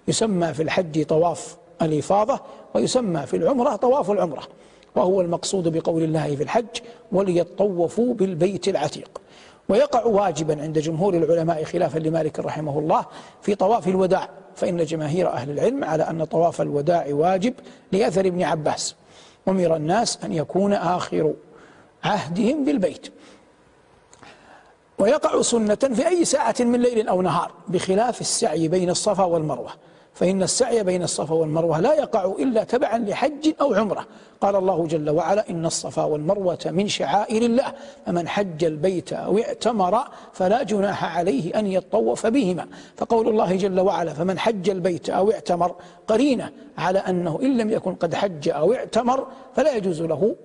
يسمى 0.07 0.53
في 0.53 0.63
الحج 0.63 1.05
طواف 1.05 1.57
الإفاضة 1.81 2.39
ويسمى 2.73 3.25
في 3.25 3.37
العمرة 3.37 3.75
طواف 3.75 4.11
العمرة. 4.11 4.43
وهو 4.95 5.21
المقصود 5.21 5.77
بقول 5.77 6.03
الله 6.03 6.35
في 6.35 6.43
الحج 6.43 6.75
وليطوفوا 7.11 8.13
بالبيت 8.13 8.67
العتيق. 8.67 9.21
ويقع 9.69 10.05
واجبا 10.05 10.61
عند 10.61 10.79
جمهور 10.79 11.13
العلماء 11.13 11.63
خلافا 11.63 11.99
لمالك 11.99 12.39
رحمه 12.39 12.79
الله 12.79 13.05
في 13.41 13.55
طواف 13.55 13.87
الوداع. 13.87 14.29
فإن 14.55 14.85
جماهير 14.85 15.29
أهل 15.29 15.49
العلم 15.49 15.83
على 15.83 16.03
أن 16.03 16.23
طواف 16.23 16.61
الوداع 16.61 17.05
واجب 17.09 17.53
لأثر 17.91 18.25
ابن 18.25 18.43
عباس. 18.43 18.95
أمر 19.47 19.75
الناس 19.75 20.19
أن 20.23 20.33
يكون 20.33 20.73
آخر 20.73 21.33
عهدهم 22.03 22.65
بالبيت. 22.65 23.07
ويقع 24.99 25.41
سنة 25.41 25.75
في 25.75 26.07
أي 26.07 26.25
ساعة 26.25 26.55
من 26.59 26.81
ليل 26.81 27.07
أو 27.07 27.21
نهار 27.21 27.51
بخلاف 27.67 28.21
السعي 28.21 28.67
بين 28.67 28.89
الصفا 28.89 29.23
والمروة. 29.23 29.71
فإن 30.15 30.43
السعي 30.43 30.83
بين 30.83 31.03
الصفا 31.03 31.33
والمروة 31.33 31.79
لا 31.79 31.93
يقع 31.93 32.25
إلا 32.25 32.63
تبعا 32.63 32.97
لحج 32.97 33.53
أو 33.61 33.73
عمرة. 33.73 34.07
قال 34.41 34.55
الله 34.55 34.87
جل 34.87 35.09
وعلا 35.09 35.49
إن 35.49 35.65
الصفا 35.65 36.03
والمروة 36.03 36.59
من 36.65 36.87
شعائر 36.87 37.41
الله 37.41 37.73
فمن 38.05 38.27
حج 38.27 38.63
البيت 38.63 39.13
أو 39.13 39.37
اعتمر 39.37 40.01
فلا 40.33 40.63
جناح 40.63 41.17
عليه 41.17 41.59
أن 41.59 41.67
يطوف 41.67 42.27
بهما. 42.27 42.67
فقول 42.97 43.27
الله 43.27 43.55
جل 43.55 43.79
وعلا 43.79 44.13
فمن 44.13 44.39
حج 44.39 44.69
البيت 44.69 45.09
أو 45.09 45.31
اعتمر 45.31 45.75
قرينة 46.07 46.51
على 46.77 46.99
أنه 46.99 47.39
إن 47.41 47.57
لم 47.57 47.69
يكن 47.69 47.95
قد 47.95 48.15
حج 48.15 48.49
أو 48.49 48.73
اعتمر 48.73 49.27
فلا 49.55 49.75
يجوز 49.75 50.01
له 50.01 50.35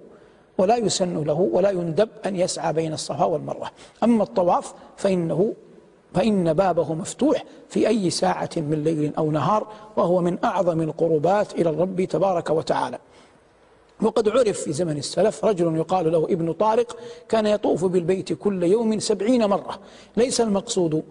ولا 0.59 0.77
يسن 0.77 1.25
له 1.25 1.49
ولا 1.53 1.71
يندب 1.71 2.09
أن 2.27 2.37
يسعى 2.37 2.73
بين 2.73 2.93
الصفا 2.93 3.25
والمروة. 3.25 3.69
أما 4.03 4.23
الطواف 4.23 4.75
فإنه 4.97 5.53
فإن 6.15 6.53
بابه 6.53 6.95
مفتوح 6.95 7.45
في 7.69 7.89
أي 7.89 8.11
ساعة 8.11 8.51
من 8.57 8.85
ليل 8.85 9.13
أو 9.19 9.31
نهار 9.31 9.67
وهو 9.97 10.21
من 10.21 10.39
أعظم 10.45 10.81
القربات 10.81 11.55
إلى 11.55 11.71
الرب 11.71 12.05
تبارك 12.05 12.51
وتعالى. 12.51 12.99
وقد 14.03 14.29
عرف 14.29 14.61
في 14.61 14.73
زمن 14.73 14.99
السلف 14.99 15.45
رجل 15.45 15.77
يقال 15.77 16.13
له 16.13 16.25
ابن 16.25 16.53
طارق 16.53 16.97
كان 17.29 17.47
يطوف 17.47 17.85
بالبيت 17.85 18.33
كل 18.33 18.63
يوم 18.63 18.99
سبعين 18.99 19.47
مرة. 19.47 19.79
ليس 20.17 20.41
المقصود 20.41 21.03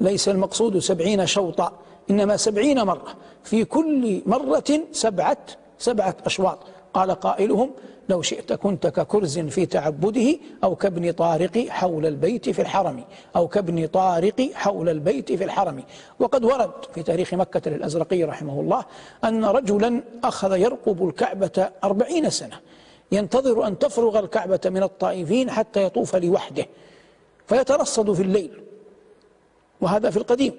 ليس 0.00 0.28
المقصود 0.28 0.78
سبعين 0.78 1.26
شوطا 1.26 1.72
إنما 2.10 2.36
سبعين 2.36 2.82
مرة. 2.82 3.14
في 3.44 3.64
كل 3.64 4.22
مرة 4.26 4.80
سبعة 4.92 5.46
سبعة 5.78 6.16
أشواط. 6.26 6.58
قال 6.94 7.10
قائلهم 7.10 7.70
لو 8.08 8.22
شئت 8.22 8.52
كنت 8.52 8.86
ككرز 8.86 9.38
في 9.38 9.66
تعبده 9.66 10.38
أو 10.64 10.76
كابن 10.76 11.12
طارق 11.12 11.66
حول 11.68 12.06
البيت 12.06 12.50
في 12.50 12.62
الحرم 12.62 13.04
أو 13.36 13.48
كابن 13.48 13.86
طارق 13.86 14.50
حول 14.54 14.88
البيت 14.88 15.32
في 15.32 15.44
الحرم. 15.44 15.84
وقد 16.20 16.44
ورد 16.44 16.70
في 16.94 17.02
تاريخ 17.02 17.34
مكة 17.34 17.70
للأزرقي 17.70 18.24
رحمه 18.24 18.60
الله 18.60 18.84
أن 19.24 19.44
رجلا 19.44 20.02
أخذ 20.24 20.56
يرقب 20.56 21.08
الكعبة 21.08 21.70
أربعين 21.84 22.30
سنة. 22.30 22.60
ينتظر 23.12 23.66
أن 23.66 23.78
تفرغ 23.78 24.18
الكعبة 24.18 24.60
من 24.66 24.82
الطائفين 24.82 25.50
حتى 25.50 25.82
يطوف 25.82 26.16
لوحده 26.16 26.66
فيترصد 27.46 28.12
في 28.12 28.22
الليل. 28.22 28.62
وهذا 29.80 30.10
في 30.10 30.16
القديم. 30.16 30.52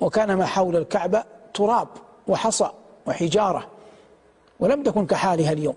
وكان 0.00 0.34
ما 0.34 0.44
حول 0.44 0.76
الكعبة 0.76 1.24
تراب 1.54 1.88
وحصى 2.28 2.70
وحجارة 3.06 3.66
ولم 4.60 4.82
تكن 4.82 5.06
كحالها 5.06 5.52
اليوم. 5.52 5.74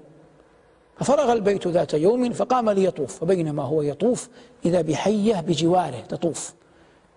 ففرغ 0.99 1.33
البيت 1.33 1.67
ذات 1.67 1.93
يوم 1.93 2.33
فقام 2.33 2.69
ليطوف 2.69 3.19
فبينما 3.19 3.63
هو 3.63 3.81
يطوف 3.81 4.29
إذا 4.65 4.81
بحية 4.81 5.41
بجواره 5.41 5.99
تطوف. 6.09 6.53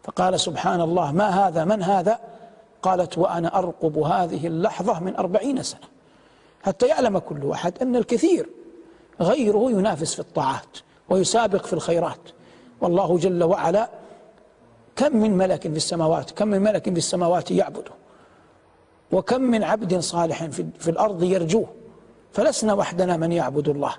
فقال 0.02 0.40
سبحان 0.40 0.80
الله 0.80 1.12
ما 1.12 1.28
هذا؟ 1.28 1.64
من 1.64 1.82
هذا؟ 1.82 2.18
قالت 2.82 3.18
وأنا 3.18 3.58
أرقب 3.58 3.98
هذه 3.98 4.46
اللحظة 4.46 5.00
من 5.00 5.16
أربعين 5.16 5.62
سنة. 5.62 5.80
حتى 6.62 6.86
يعلم 6.86 7.18
كل 7.18 7.50
أحد 7.50 7.82
أن 7.82 7.96
الكثير 7.96 8.48
غيره 9.20 9.70
ينافس 9.70 10.14
في 10.14 10.20
الطاعات 10.20 10.78
ويسابق 11.08 11.66
في 11.66 11.72
الخيرات. 11.72 12.20
والله 12.80 13.18
جل 13.18 13.44
وعلا 13.44 13.90
كم 14.96 15.16
من 15.16 15.36
ملك 15.36 15.62
في 15.62 15.76
السماوات 15.76 16.30
كم 16.30 16.48
من 16.48 16.62
ملك 16.62 16.84
في 16.84 16.98
السماوات 16.98 17.50
يعبده 17.50 17.92
وكم 19.12 19.40
من 19.40 19.64
عبد 19.64 19.98
صالح 19.98 20.44
في 20.78 20.90
الأرض 20.90 21.22
يرجوه. 21.22 21.79
فلسنا 22.32 22.72
وحدنا 22.74 23.16
من 23.16 23.32
يعبد 23.32 23.68
الله. 23.68 23.94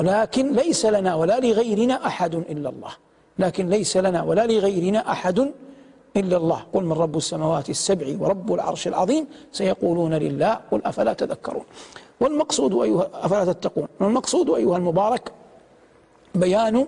لكن 0.00 0.52
ليس 0.52 0.86
لنا 0.86 1.14
ولا 1.14 1.40
لغيرنا 1.40 2.06
أحد 2.06 2.34
إلا 2.34 2.68
الله. 2.68 2.92
لكن 3.38 3.68
ليس 3.68 3.96
لنا 3.96 4.22
ولا 4.22 4.46
لغيرنا 4.46 5.12
أحد 5.12 5.52
إلا 6.16 6.36
الله. 6.36 6.60
قل 6.72 6.84
من 6.84 6.92
رب 6.92 7.16
السماوات 7.16 7.70
السبع 7.70 8.06
ورب 8.18 8.54
العرش 8.54 8.88
العظيم 8.88 9.26
سيقولون 9.52 10.14
لله. 10.14 10.60
قل 10.70 10.80
أفلا 10.84 11.12
تذكرون. 11.12 11.64
والمقصود 12.20 12.82
أيها 12.82 13.10
أفلا 13.14 13.52
تتقون. 13.52 13.88
والمقصود 14.00 14.50
أيها 14.50 14.76
المبارك 14.76 15.32
بيان 16.34 16.86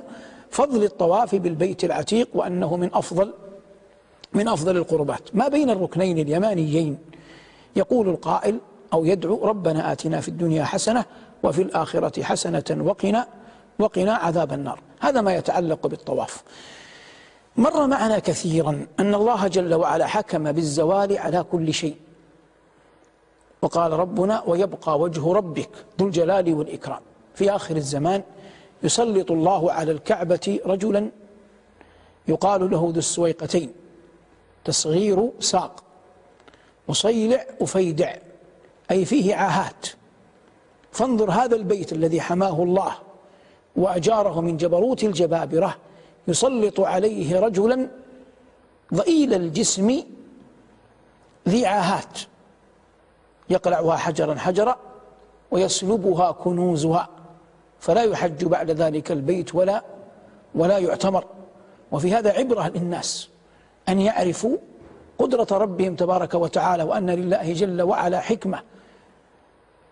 فضل 0.50 0.84
الطواف 0.84 1.34
بالبيت 1.34 1.84
العتيق 1.84 2.28
وأنه 2.34 2.76
من 2.76 2.90
أفضل 2.94 3.32
من 4.32 4.48
أفضل 4.48 4.76
القربات. 4.76 5.36
ما 5.36 5.48
بين 5.48 5.70
الركنين 5.70 6.18
اليمانيين؟ 6.18 6.98
يقول 7.76 8.08
القائل 8.08 8.58
أو 8.92 9.04
يدعو 9.04 9.46
ربنا 9.46 9.92
آتنا 9.92 10.20
في 10.20 10.28
الدنيا 10.28 10.64
حسنة 10.64 11.04
وفي 11.42 11.62
الآخرة 11.62 12.22
حسنة 12.22 12.64
وقنا 12.70 13.26
وقنا 13.78 14.14
عذاب 14.14 14.52
النار. 14.52 14.80
هذا 15.00 15.20
ما 15.20 15.34
يتعلق 15.34 15.86
بالطواف. 15.86 16.42
مر 17.56 17.86
معنا 17.86 18.18
كثيرا 18.18 18.86
أن 19.00 19.14
الله 19.14 19.48
جل 19.48 19.74
وعلا 19.74 20.06
حكم 20.06 20.52
بالزوال 20.52 21.18
على 21.18 21.44
كل 21.52 21.74
شيء. 21.74 21.96
وقال 23.62 23.92
ربنا 23.92 24.42
ويبقى 24.46 24.98
وجه 24.98 25.32
ربك 25.32 25.70
ذو 26.00 26.06
الجلال 26.06 26.54
والإكرام. 26.54 27.00
في 27.34 27.50
آخر 27.50 27.76
الزمان 27.76 28.22
يسلط 28.82 29.30
الله 29.30 29.72
على 29.72 29.92
الكعبة 29.92 30.60
رجلا 30.66 31.10
يقال 32.28 32.70
له 32.70 32.90
ذو 32.94 32.98
السويقتين 32.98 33.72
تصغير 34.64 35.30
ساق 35.40 35.82
مصيلع 36.88 37.44
أفيدع. 37.60 38.14
أي 38.92 39.04
فيه 39.04 39.34
عاهات. 39.34 39.86
فانظر 40.92 41.30
هذا 41.30 41.56
البيت 41.56 41.92
الذي 41.92 42.20
حماه 42.20 42.62
الله 42.62 42.92
وأجاره 43.76 44.40
من 44.40 44.56
جبروت 44.56 45.04
الجبابرة 45.04 45.76
يسلط 46.28 46.80
عليه 46.80 47.40
رجلا 47.40 47.88
ضئيل 48.94 49.34
الجسم 49.34 50.02
ذي 51.48 51.66
عاهات. 51.66 52.18
يقلعها 53.50 53.96
حجرا 53.96 54.34
حجرا 54.34 54.76
ويسلبها 55.50 56.32
كنوزها. 56.32 57.08
فلا 57.80 58.02
يحج 58.02 58.44
بعد 58.44 58.70
ذلك 58.70 59.12
البيت 59.12 59.54
ولا 59.54 59.82
ولا 60.54 60.78
يعتمر. 60.78 61.24
وفي 61.92 62.14
هذا 62.14 62.32
عبرة 62.32 62.68
للناس 62.68 63.28
أن 63.88 64.00
يعرفوا 64.00 64.56
قدرة 65.18 65.58
ربهم 65.58 65.94
تبارك 65.94 66.34
وتعالى 66.34 66.82
وأن 66.82 67.10
لله 67.10 67.52
جل 67.52 67.82
وعلا 67.82 68.20
حكمة. 68.20 68.62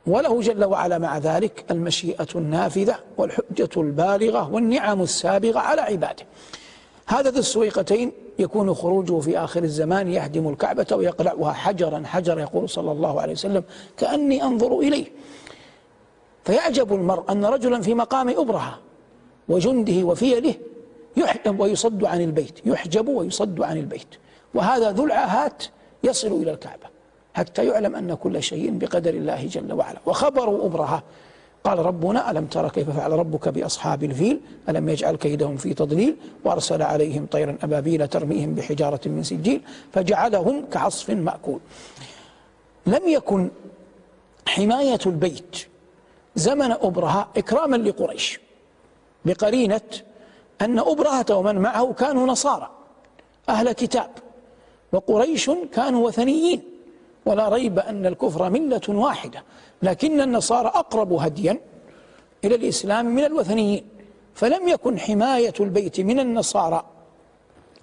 وله 0.07 0.41
جل 0.41 0.65
وعلا 0.65 0.99
مع 0.99 1.19
ذلك 1.19 1.65
المشيئة 1.71 2.29
النافذة 2.35 2.97
والحجة 3.17 3.69
البالغة 3.77 4.53
والنعم 4.53 5.03
السابغة 5.03 5.59
على 5.59 5.81
عباده. 5.81 6.27
هذا 7.07 7.31
ذو 7.31 7.39
السويقتين 7.39 8.13
يكون 8.39 8.75
خروجه 8.75 9.21
في 9.21 9.39
آخر 9.39 9.65
الزمان 9.65 10.09
يهدم 10.09 10.49
الكعبة 10.49 10.87
ويقلعها 10.93 11.53
حجرا 11.53 12.03
حجرا 12.07 12.41
يقول 12.41 12.69
صلى 12.69 12.93
الله 12.93 13.21
عليه 13.21 13.33
وسلم 13.33 13.65
كأني 13.97 14.43
أنظر 14.43 14.79
إليه. 14.79 15.07
فيعجب 16.45 16.95
المرء 16.95 17.33
أن 17.33 17.45
رجلا 17.45 17.81
في 17.81 17.95
مقام 17.95 18.29
أبرهة 18.29 18.79
وجنده 19.49 20.07
وفيله 20.07 20.55
يحجب 21.17 21.61
ويصد 21.61 22.05
عن 22.05 22.21
البيت 22.21 22.59
يحجب 22.65 23.09
ويصد 23.09 23.63
عن 23.63 23.77
البيت. 23.77 24.09
وهذا 24.55 24.93
ذو 24.93 25.05
العاهات 25.05 25.65
يصل 26.05 26.33
إلى 26.43 26.51
الكعبة. 26.51 26.90
حتى 27.35 27.67
يعلم 27.67 27.97
أن 27.97 28.15
كل 28.15 28.43
شيء 28.43 28.71
بقدر 28.71 29.15
الله 29.15 29.47
جل 29.47 29.73
وعلا. 29.73 29.99
وخبر 30.07 30.67
أبرهة 30.67 31.03
قال 31.65 31.79
ربنا 31.79 32.31
ألم 32.31 32.47
ترى 32.47 32.71
كيف 32.71 32.91
فعل 32.91 33.13
ربك 33.13 33.49
بأصحاب 33.49 34.05
الفيل؟ 34.05 34.41
ألم 34.69 34.89
يجعل 34.89 35.17
كيدهم 35.17 35.57
في 35.57 35.75
تضليل؟ 35.75 36.17
وأرسل 36.45 36.83
عليهم 36.83 37.27
طيرا 37.27 37.59
أبابيل 37.63 38.09
ترميهم 38.09 38.55
بحجارة 38.55 39.01
من 39.07 39.23
سجيل 39.23 39.61
فجعلهم 39.93 40.65
كعصف 40.73 41.11
مأكول. 41.11 41.61
لم 42.87 43.09
يكن 43.09 43.51
حماية 44.47 44.99
البيت 45.07 45.57
زمن 46.37 46.71
أبرهة 46.71 47.29
إكراما 47.37 47.77
لقريش 47.77 48.41
بقرينة 49.25 49.81
أن 50.61 50.79
أبرهة 50.79 51.27
ومن 51.31 51.59
معه 51.59 51.93
كانوا 51.93 52.27
نصارى 52.27 52.71
أهل 53.49 53.73
كتاب 53.73 54.11
وقريش 54.93 55.51
كانوا 55.73 56.07
وثنيين. 56.07 56.70
ولا 57.27 57.49
ريب 57.49 57.79
أن 57.79 58.07
الكفر 58.07 58.51
ملة 58.51 58.81
واحدة 58.89 59.43
لكن 59.83 60.21
النصارى 60.21 60.69
أقرب 60.69 61.13
هديا 61.13 61.61
إلى 62.45 62.55
الإسلام 62.55 63.07
من 63.07 63.25
الوثنيين. 63.25 63.85
فلم 64.35 64.69
يكن 64.69 64.99
حماية 64.99 65.55
البيت 65.61 66.01
من 66.01 66.21
النصارى 66.21 66.85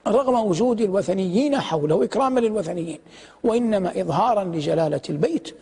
رغم 0.08 0.36
وجود 0.36 0.82
الوثنيين 0.82 1.60
حوله 1.60 2.04
إكراما 2.04 2.40
للوثنيين 2.40 3.00
وإنما 3.44 4.02
إظهارا 4.02 4.44
لجلالة 4.44 5.02
البيت 5.10 5.56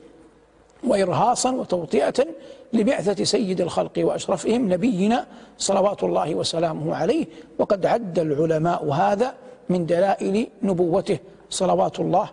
وإرهاصا 0.83 1.51
وتوطئة 1.51 2.25
لبعثة 2.73 3.23
سيد 3.23 3.61
الخلق 3.61 3.91
وأشرفهم 3.97 4.73
نبينا 4.73 5.27
صلوات 5.57 6.03
الله 6.03 6.35
وسلامه 6.35 6.95
عليه. 6.95 7.25
وقد 7.59 7.85
عد 7.85 8.19
العلماء 8.19 8.85
هذا 8.85 9.33
من 9.69 9.85
دلائل 9.85 10.47
نبوته 10.63 11.19
صلوات 11.49 11.99
الله 11.99 12.29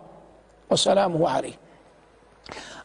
وسلامه 0.71 1.29
عليه. 1.29 1.53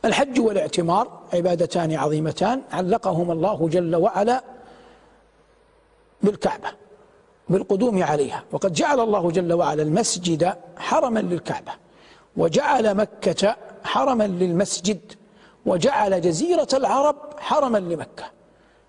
الحج 0.04 0.40
والاعتمار 0.40 1.20
عبادتان 1.34 1.94
عظيمتان 1.94 2.62
علقهما 2.72 3.32
الله 3.32 3.68
جل 3.68 3.96
وعلا 3.96 4.44
بالكعبة 6.22 6.68
بالقدوم 7.48 8.02
عليها. 8.02 8.44
وقد 8.52 8.72
جعل 8.72 9.00
الله 9.00 9.30
جل 9.30 9.52
وعلا 9.52 9.82
المسجد 9.82 10.54
حرما 10.76 11.20
للكعبة 11.20 11.72
وجعل 12.36 12.94
مكة 12.94 13.56
حرما 13.84 14.26
للمسجد 14.26 15.12
وجعل 15.66 16.20
جزيرة 16.20 16.68
العرب 16.72 17.16
حرما 17.38 17.78
لمكة. 17.78 18.24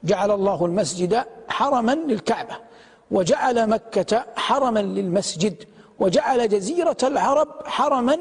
جعل 0.03 0.31
الله 0.31 0.65
المسجد 0.65 1.25
حرما 1.49 1.95
للكعبة 1.95 2.55
وجعل 3.11 3.69
مكة 3.69 4.25
حرما 4.35 4.79
للمسجد 4.79 5.63
وجعل 5.99 6.49
جزيرة 6.49 6.97
العرب 7.03 7.47
حرما 7.65 8.17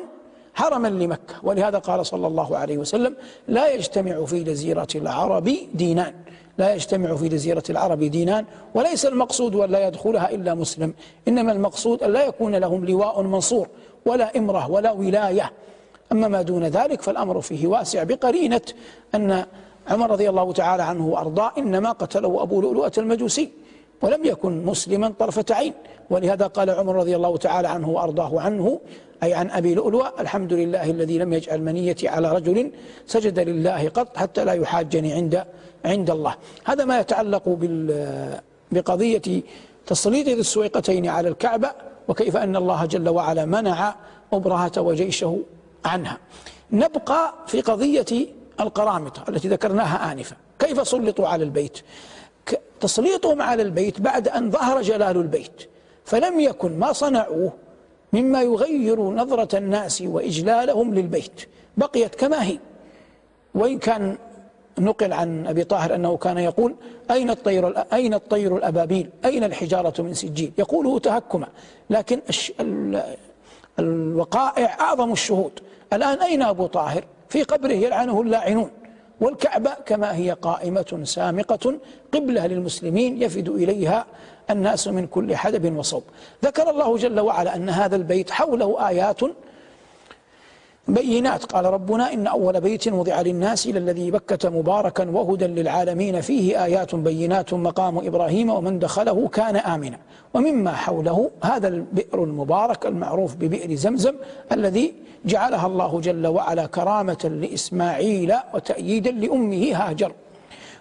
حرما 0.58 0.88
لمكة. 0.88 1.34
ولهذا 1.42 1.78
قال 1.78 2.06
صلى 2.06 2.26
الله 2.26 2.56
عليه 2.56 2.78
وسلم 2.78 3.14
لا 3.48 3.74
يجتمع 3.74 4.24
في 4.24 4.44
جزيرة 4.44 4.88
العرب 4.94 5.50
دينان. 5.74 6.14
لا 6.58 6.74
يجتمع 6.74 7.16
في 7.16 7.28
جزيرة 7.28 7.62
العرب 7.70 8.04
دينان 8.04 8.44
وليس 8.74 9.06
المقصود 9.06 9.54
أن 9.54 9.70
لا 9.70 9.86
يدخلها 9.88 10.30
إلا 10.30 10.54
مسلم. 10.54 10.94
إنما 11.28 11.52
المقصود 11.52 12.02
أن 12.02 12.12
لا 12.12 12.24
يكون 12.26 12.54
لهم 12.54 12.84
لواء 12.84 13.22
منصور 13.22 13.68
ولا 14.06 14.38
إمرة 14.38 14.70
ولا 14.70 14.90
ولاية. 14.90 15.52
أما 16.12 16.28
ما 16.28 16.42
دون 16.42 16.64
ذلك 16.64 17.02
فالأمر 17.02 17.40
فيه 17.40 17.66
واسع 17.66 18.02
بقرينة 18.02 18.60
أن 19.14 19.44
عمر 19.88 20.10
رضي 20.10 20.28
الله 20.28 20.52
تعالى 20.52 20.82
عنه 20.82 21.06
وأرضاه 21.06 21.52
إنما 21.58 21.92
قتله 21.92 22.42
أبو 22.42 22.60
لؤلؤة 22.60 22.92
المجوسي. 22.98 23.50
ولم 24.02 24.24
يكن 24.24 24.64
مسلما 24.64 25.12
طرفة 25.18 25.44
عين. 25.50 25.74
ولهذا 26.10 26.46
قال 26.46 26.70
عمر 26.70 26.96
رضي 26.96 27.16
الله 27.16 27.36
تعالى 27.36 27.68
عنه 27.68 27.88
وأرضاه 27.88 28.40
عنه 28.40 28.80
أي 29.22 29.34
عن 29.34 29.50
أبي 29.50 29.74
لؤلؤة 29.74 30.12
الحمد 30.20 30.52
لله 30.52 30.90
الذي 30.90 31.18
لم 31.18 31.32
يجعل 31.32 31.62
منيتي 31.62 32.08
على 32.08 32.32
رجل 32.32 32.70
سجد 33.06 33.38
لله 33.38 33.88
قط 33.88 34.16
حتى 34.16 34.44
لا 34.44 34.52
يحاجني 34.52 35.12
عند 35.12 35.44
عند 35.84 36.10
الله. 36.10 36.34
هذا 36.64 36.84
ما 36.84 37.00
يتعلق 37.00 37.58
بقضية 38.72 39.42
تسليط 39.86 40.26
ذي 40.26 40.34
السويقتين 40.34 41.06
على 41.06 41.28
الكعبة 41.28 41.70
وكيف 42.08 42.36
أن 42.36 42.56
الله 42.56 42.86
جل 42.86 43.08
وعلا 43.08 43.44
منع 43.44 43.94
أبرهة 44.32 44.72
وجيشه 44.78 45.38
عنها. 45.84 46.18
نبقى 46.72 47.34
في 47.46 47.60
قضية 47.60 48.26
القرامطة 48.60 49.24
التي 49.28 49.48
ذكرناها 49.48 50.12
آنفا. 50.12 50.36
كيف 50.58 50.88
سلطوا 50.88 51.28
على 51.28 51.44
البيت؟ 51.44 51.78
تسليطهم 52.80 53.42
على 53.42 53.62
البيت 53.62 54.00
بعد 54.00 54.28
أن 54.28 54.50
ظهر 54.50 54.82
جلال 54.82 55.16
البيت 55.16 55.62
فلم 56.04 56.40
يكن 56.40 56.78
ما 56.78 56.92
صنعوه 56.92 57.52
مما 58.12 58.42
يغير 58.42 59.00
نظرة 59.02 59.58
الناس 59.58 60.02
وإجلالهم 60.02 60.94
للبيت. 60.94 61.40
بقيت 61.76 62.14
كما 62.14 62.44
هي. 62.44 62.58
وإن 63.54 63.78
كان 63.78 64.18
نقل 64.78 65.12
عن 65.12 65.46
أبي 65.46 65.64
طاهر 65.64 65.94
أنه 65.94 66.16
كان 66.16 66.38
يقول 66.38 66.74
أين 67.10 67.30
الطير 67.30 67.84
أين 67.92 68.14
الطير 68.14 68.56
الأبابيل؟ 68.56 69.10
أين 69.24 69.44
الحجارة 69.44 70.02
من 70.02 70.14
سجيل؟ 70.14 70.52
يقوله 70.58 70.98
تهكما. 70.98 71.48
لكن 71.90 72.20
الوقائع 73.78 74.80
أعظم 74.80 75.12
الشهود. 75.12 75.52
الآن 75.92 76.18
أين 76.22 76.42
أبو 76.42 76.66
طاهر؟ 76.66 77.04
في 77.28 77.42
قبره 77.42 77.72
يلعنه 77.72 78.20
اللاعنون. 78.20 78.70
والكعبة 79.20 79.70
كما 79.86 80.16
هي 80.16 80.30
قائمة 80.30 81.00
سامقة 81.04 81.78
قبلة 82.14 82.46
للمسلمين 82.46 83.22
يفد 83.22 83.48
إليها 83.48 84.06
الناس 84.50 84.88
من 84.88 85.06
كل 85.06 85.36
حدب 85.36 85.76
وصوب. 85.76 86.02
ذكر 86.44 86.70
الله 86.70 86.96
جل 86.96 87.20
وعلا 87.20 87.56
أن 87.56 87.68
هذا 87.68 87.96
البيت 87.96 88.30
حوله 88.30 88.88
آيات 88.88 89.20
بينات. 90.88 91.44
قال 91.44 91.64
ربنا 91.64 92.12
إن 92.12 92.26
أول 92.26 92.60
بيت 92.60 92.88
وضع 92.88 93.20
للناس 93.20 93.66
إلى 93.66 93.78
الذي 93.78 94.10
بكة 94.10 94.50
مباركا 94.50 95.10
وهدى 95.10 95.46
للعالمين 95.46 96.20
فيه 96.20 96.64
آيات 96.64 96.94
بينات 96.94 97.54
مقام 97.54 97.98
إبراهيم 97.98 98.50
ومن 98.50 98.78
دخله 98.78 99.28
كان 99.28 99.56
آمنا. 99.56 99.98
ومما 100.34 100.72
حوله 100.72 101.30
هذا 101.44 101.68
البئر 101.68 102.24
المبارك 102.24 102.86
المعروف 102.86 103.36
ببئر 103.36 103.74
زمزم 103.74 104.14
الذي 104.52 104.94
جعلها 105.24 105.66
الله 105.66 106.00
جل 106.00 106.26
وعلا 106.26 106.66
كرامة 106.66 107.38
لإسماعيل 107.42 108.34
وتأييدا 108.54 109.10
لأمه 109.10 109.74
هاجر. 109.74 110.12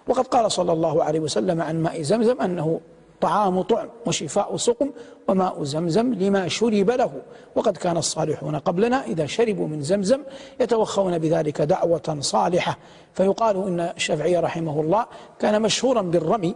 وقد 0.08 0.26
قال 0.26 0.52
صلى 0.52 0.72
الله 0.72 1.04
عليه 1.04 1.20
وسلم 1.20 1.62
عن 1.62 1.82
ماء 1.82 2.02
زمزم 2.02 2.40
أنه 2.40 2.80
طعام 3.20 3.62
طعم 3.62 3.88
وشفاء 4.06 4.56
سقم 4.56 4.90
وماء 5.28 5.64
زمزم 5.64 6.14
لما 6.14 6.48
شرب 6.48 6.90
له. 6.90 7.12
وقد 7.56 7.76
كان 7.76 7.96
الصالحون 7.96 8.56
قبلنا 8.56 9.04
إذا 9.04 9.26
شربوا 9.26 9.68
من 9.68 9.82
زمزم 9.82 10.20
يتوخون 10.60 11.18
بذلك 11.18 11.62
دعوة 11.62 12.16
صالحة. 12.20 12.78
فيقال 13.14 13.56
إن 13.56 13.80
الشافعي 13.80 14.36
رحمه 14.36 14.80
الله 14.80 15.06
كان 15.38 15.62
مشهورا 15.62 16.02
بالرمي 16.02 16.54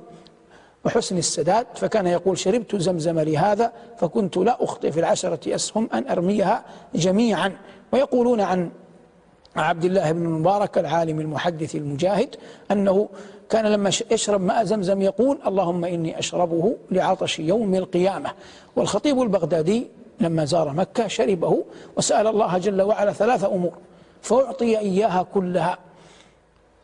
وحسن 0.84 1.18
السداد 1.18 1.66
فكان 1.74 2.06
يقول 2.06 2.38
شربت 2.38 2.76
زمزم 2.76 3.20
لهذا 3.20 3.72
فكنت 3.98 4.36
لا 4.36 4.64
أخطئ 4.64 4.90
في 4.90 5.00
العشرة 5.00 5.54
أسهم 5.54 5.88
أن 5.94 6.08
أرميها 6.08 6.64
جميعا. 6.94 7.52
ويقولون 7.92 8.40
عن 8.40 8.70
عبد 9.56 9.84
الله 9.84 10.12
بن 10.12 10.24
المبارك 10.24 10.78
العالم 10.78 11.20
المحدث 11.20 11.74
المجاهد 11.74 12.36
أنه 12.70 13.08
كان 13.52 13.66
لما 13.66 13.90
يشرب 14.10 14.40
ماء 14.40 14.64
زمزم 14.64 15.02
يقول 15.02 15.38
اللهم 15.46 15.84
إني 15.84 16.18
أشربه 16.18 16.76
لعطش 16.90 17.38
يوم 17.38 17.74
القيامة. 17.74 18.30
والخطيب 18.76 19.22
البغدادي 19.22 19.86
لما 20.20 20.44
زار 20.44 20.72
مكة 20.72 21.06
شربه 21.08 21.64
وسأل 21.96 22.26
الله 22.26 22.58
جل 22.58 22.82
وعلا 22.82 23.12
ثلاث 23.12 23.44
أمور 23.44 23.72
فأعطي 24.22 24.78
إياها 24.78 25.26
كلها 25.34 25.78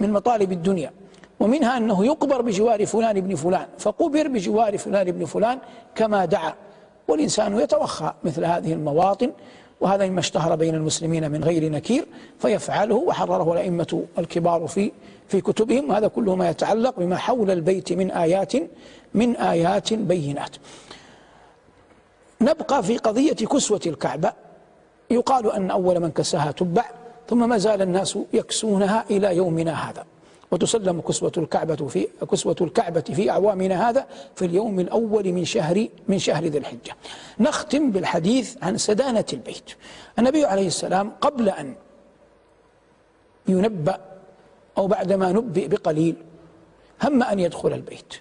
من 0.00 0.12
مطالب 0.12 0.52
الدنيا 0.52 0.92
ومنها 1.40 1.76
أنه 1.76 2.04
يقبر 2.04 2.42
بجوار 2.42 2.87
فلان 2.87 3.16
ابن 3.16 3.35
فلان 3.35 3.66
فقبر 3.78 4.28
بجوار 4.28 4.78
فلان 4.78 5.09
ابن 5.09 5.24
فلان 5.24 5.59
كما 5.94 6.24
دعا 6.24 6.54
والإنسان 7.09 7.61
يتوخى 7.61 8.12
مثل 8.24 8.44
هذه 8.44 8.72
المواطن 8.72 9.33
وهذا 9.80 10.06
مما 10.06 10.20
اشتهر 10.20 10.56
بين 10.56 10.74
المسلمين 10.74 11.30
من 11.30 11.44
غير 11.44 11.72
نكير 11.72 12.06
فيفعله 12.38 12.94
وحرره 12.94 13.52
الأئمة 13.52 14.04
الكبار 14.18 14.66
في 14.66 14.92
في 15.28 15.40
كتبهم 15.40 15.90
وهذا 15.90 16.08
كله 16.08 16.36
ما 16.36 16.50
يتعلق 16.50 16.94
بما 16.98 17.16
حول 17.16 17.50
البيت 17.50 17.92
من 17.92 18.10
آيات 18.10 18.52
من 19.14 19.36
آيات 19.36 19.94
بينات. 19.94 20.56
نبقى 22.40 22.82
في 22.82 22.98
قضية 22.98 23.32
كسوة 23.32 23.80
الكعبة. 23.86 24.32
يقال 25.10 25.52
أن 25.52 25.70
أول 25.70 26.00
من 26.00 26.10
كساها 26.10 26.52
تبع 26.52 26.84
ثم 27.28 27.48
ما 27.48 27.58
زال 27.58 27.82
الناس 27.82 28.18
يكسونها 28.32 29.04
إلى 29.10 29.36
يومنا 29.36 29.90
هذا. 29.90 30.04
وتسلم 30.50 31.00
كسوة 31.00 31.32
الكعبة 31.37 31.76
في 31.76 32.08
كسوة 32.32 32.56
الكعبة 32.61 33.00
في 33.00 33.30
أعوامنا 33.30 33.90
هذا 33.90 34.06
في 34.34 34.44
اليوم 34.44 34.80
الأول 34.80 35.32
من 35.32 35.44
شهر 35.44 35.87
من 36.08 36.18
شهر 36.18 36.44
ذي 36.44 36.58
الحجة. 36.58 36.96
نختم 37.40 37.90
بالحديث 37.90 38.56
عن 38.62 38.76
سدانة 38.76 39.24
البيت. 39.32 39.70
النبي 40.18 40.44
عليه 40.44 40.66
السلام 40.66 41.12
قبل 41.20 41.48
أن 41.48 41.74
ينبأ 43.48 44.00
أو 44.78 44.87
بعدما 44.87 45.32
نبئ 45.32 45.68
بقليل 45.68 46.16
هم 47.02 47.22
أن 47.22 47.38
يدخل 47.38 47.72
البيت 47.72 48.14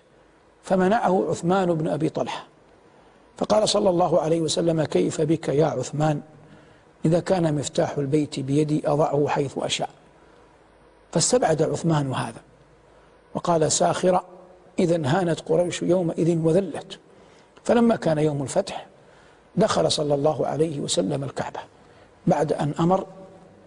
فمنعه 0.64 1.30
عثمان 1.30 1.74
بن 1.74 1.88
أبي 1.88 2.10
طلحة 2.10 2.48
فقال 3.38 3.70
صلى 3.70 3.90
الله 3.90 4.22
عليه 4.22 4.42
وسلم 4.42 4.84
كيف 4.84 5.22
بك 5.22 5.50
يا 5.50 5.66
عثمان 5.66 6.22
إذا 7.06 7.20
كان 7.20 7.56
مفتاح 7.56 7.98
البيت 7.98 8.40
بيدي 8.40 8.88
أضعه 8.88 9.28
حيث 9.28 9.58
أشاء 9.58 9.90
فاستبعد 11.18 11.62
عثمان 11.62 12.14
هذا. 12.14 12.42
وقال 13.36 13.72
ساخرة 13.72 14.24
إذا 14.80 15.02
هانت 15.06 15.40
قريش 15.40 15.82
يومئذ 15.82 16.38
وذلت. 16.38 17.00
فلما 17.64 17.96
كان 17.96 18.18
يوم 18.18 18.44
الفتح 18.44 18.86
دخل 19.56 19.92
صلى 19.92 20.16
الله 20.16 20.48
عليه 20.48 20.80
وسلم 20.80 21.24
الكعبة. 21.24 21.60
بعد 22.28 22.54
أن 22.54 22.74
أمر 22.80 23.06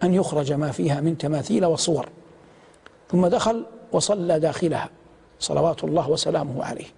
أن 0.02 0.14
يخرج 0.14 0.52
ما 0.52 0.72
فيها 0.72 1.00
من 1.00 1.18
تماثيل 1.18 1.66
وصور. 1.66 2.08
ثم 3.10 3.26
دخل 3.26 3.66
وصلى 3.92 4.40
داخلها 4.40 4.88
صلوات 5.40 5.84
الله 5.84 6.10
وسلامه 6.10 6.64
عليه. 6.64 6.88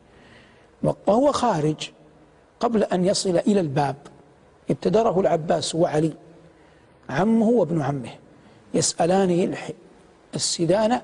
وهو 0.83 1.33
خارج 1.33 1.91
قبل 2.61 2.85
أن 2.85 3.05
يصل 3.05 3.37
إلى 3.37 3.61
الباب. 3.61 3.97
ابتدره 4.71 5.21
العباس 5.21 5.75
وعلي 5.75 6.13
عمه 7.11 7.49
وابن 7.49 7.83
عمه 7.83 8.11
يسألان 8.75 9.31
السدانة 10.35 11.03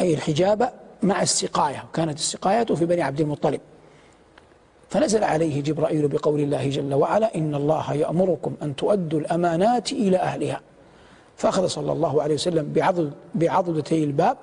أي 0.00 0.14
الحجاب 0.14 0.72
مع 1.02 1.22
السقاية 1.22 1.84
كانت 1.92 2.18
السقاية 2.18 2.64
في 2.64 2.86
بني 2.86 3.02
عبد 3.02 3.20
المطلب. 3.20 3.60
فنزل 4.90 5.24
عليه 5.24 5.62
جبرائيل 5.62 6.08
بقول 6.08 6.40
الله 6.40 6.68
جل 6.68 6.94
وعلا 6.94 7.34
إن 7.34 7.54
الله 7.54 7.94
يأمركم 7.94 8.54
أن 8.62 8.76
تؤدوا 8.76 9.20
الأمانات 9.20 9.92
إلى 9.92 10.16
أهلها. 10.16 10.60
فأخذ 11.36 11.66
صلى 11.66 11.92
الله 11.92 12.22
عليه 12.22 12.34
وسلم 12.34 12.72
بعضد 12.72 13.12
بعضدتي 13.34 14.04
الباب 14.04 14.36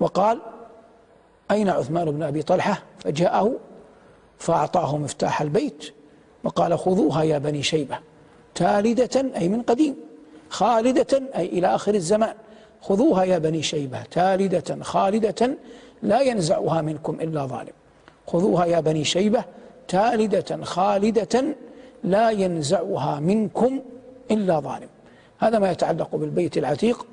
وقال 0.00 0.40
أين 1.50 1.68
عثمان 1.68 2.10
بن 2.10 2.22
أبي 2.22 2.42
طلحة؟ 2.42 2.82
فجاءه 2.98 3.52
فأعطاه 4.38 4.96
مفتاح 4.96 5.40
البيت 5.40 5.94
وقال 6.44 6.78
خذوها 6.78 7.22
يا 7.22 7.38
بني 7.38 7.62
شيبة 7.62 7.98
تالدة 8.54 9.36
أي 9.36 9.48
من 9.48 9.62
قديم 9.62 9.96
خالدة 10.50 11.22
أي 11.36 11.46
إلى 11.46 11.66
آخر 11.66 11.94
الزمان. 11.94 12.34
خذوها 12.84 13.24
يا 13.24 13.38
بني 13.38 13.62
شيبة 13.62 14.02
تالدة 14.02 14.82
خالدة 14.82 15.56
لا 16.02 16.20
ينزعها 16.20 16.82
منكم 16.82 17.14
إلا 17.20 17.46
ظالم. 17.46 17.72
خذوها 18.26 18.64
يا 18.64 18.80
بني 18.80 19.04
شيبة 19.04 19.44
تالدة 19.88 20.64
خالدة 20.64 21.44
لا 22.04 22.30
ينزعها 22.30 23.20
منكم 23.20 23.80
إلا 24.30 24.60
ظالم. 24.60 24.88
هذا 25.38 25.58
ما 25.58 25.70
يتعلق 25.70 26.16
بالبيت 26.16 26.58
العتيق. 26.58 27.06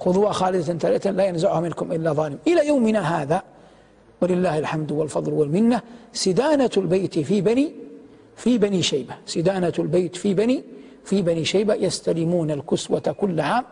خذوها 0.00 0.32
خالدة 0.32 0.62
ثالثة 0.62 1.10
لا 1.10 1.24
ينزعها 1.26 1.60
منكم 1.60 1.92
إلا 1.92 2.12
ظالم. 2.12 2.38
إلى 2.46 2.66
يومنا 2.66 3.22
هذا 3.22 3.42
ولله 4.20 4.58
الحمد 4.58 4.92
والفضل 4.92 5.32
والمنة 5.32 5.80
سدانة 6.12 6.70
البيت 6.76 7.18
في 7.18 7.40
بني 7.40 7.72
في 8.36 8.58
بني 8.58 8.82
شيبة. 8.82 9.14
سدانة 9.26 9.72
البيت 9.78 10.16
في 10.16 10.34
بني 10.34 10.64
في 11.04 11.22
بني 11.22 11.44
شيبة 11.44 11.74
يستلمون 11.74 12.50
الكسوة 12.50 13.14
كل 13.20 13.40
عام. 13.40 13.64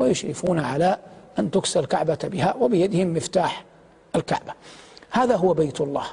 ويشرفون 0.00 0.58
على 0.58 0.98
أن 1.38 1.50
تكسى 1.50 1.78
الكعبة 1.78 2.18
بها 2.24 2.54
وبيدهم 2.60 3.14
مفتاح 3.14 3.64
الكعبة. 4.16 4.52
هذا 5.10 5.36
هو 5.36 5.54
بيت 5.54 5.80
الله 5.80 6.04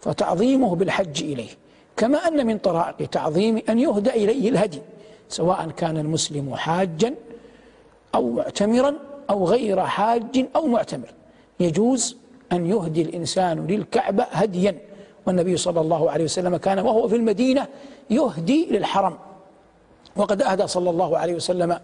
فتعظيمه 0.00 0.76
بالحج 0.76 1.22
إليه. 1.22 1.50
كما 1.96 2.18
أن 2.18 2.46
من 2.46 2.58
طرائق 2.58 3.08
تعظيم 3.08 3.62
أن 3.68 3.78
يهدى 3.78 4.10
إليه 4.10 4.48
الهدي 4.48 4.82
سواء 5.28 5.70
كان 5.70 5.96
المسلم 5.96 6.54
حاجا 6.54 7.14
أو 8.14 8.30
معتمرا 8.30 8.94
أو 9.30 9.44
غير 9.46 9.80
حاج 9.80 10.46
أو 10.56 10.66
معتمر. 10.66 11.08
يجوز 11.60 12.16
أن 12.52 12.66
يهدي 12.66 13.02
الإنسان 13.02 13.66
للكعبة 13.66 14.22
هديا. 14.22 14.78
والنبي 15.26 15.56
صلى 15.56 15.80
الله 15.80 16.10
عليه 16.10 16.24
وسلم 16.24 16.56
كان 16.56 16.78
وهو 16.78 17.08
في 17.08 17.16
المدينة 17.16 17.66
يهدي 18.10 18.66
للحرم. 18.70 19.16
وقد 20.16 20.42
أهدى 20.42 20.66
صلى 20.66 20.90
الله 20.90 21.18
عليه 21.18 21.34
وسلم 21.34 21.78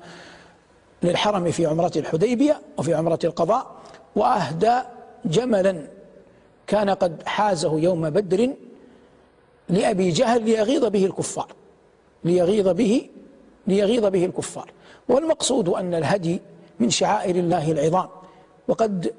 للحرم 1.03 1.51
في 1.51 1.67
عمرة 1.67 1.93
الحديبية 1.97 2.61
وفي 2.79 2.95
عمرة 2.95 3.19
القضاء 3.25 3.67
وأهدى 4.17 4.79
جملا. 5.25 5.87
كان 6.67 6.91
قد 6.91 7.23
حازه 7.27 7.81
يوم 7.81 8.11
بدر 8.11 8.51
لأبي 9.69 10.11
جهل 10.11 10.43
ليغيظ 10.43 10.85
به 10.85 11.07
الكفار 11.07 11.49
ليغيظ 12.25 12.69
به 12.69 13.09
ليغيظ 13.67 14.07
به 14.07 14.25
الكفار. 14.25 14.71
والمقصود 15.09 15.69
أن 15.69 15.95
الهدي 15.95 16.41
من 16.81 16.91
شعائر 16.91 17.37
الله 17.37 17.73
العظام 17.73 18.09
وقد 18.69 19.15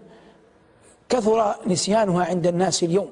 كثر 1.09 1.55
نسيانها 1.67 2.25
عند 2.25 2.47
الناس 2.47 2.83
اليوم 2.83 3.09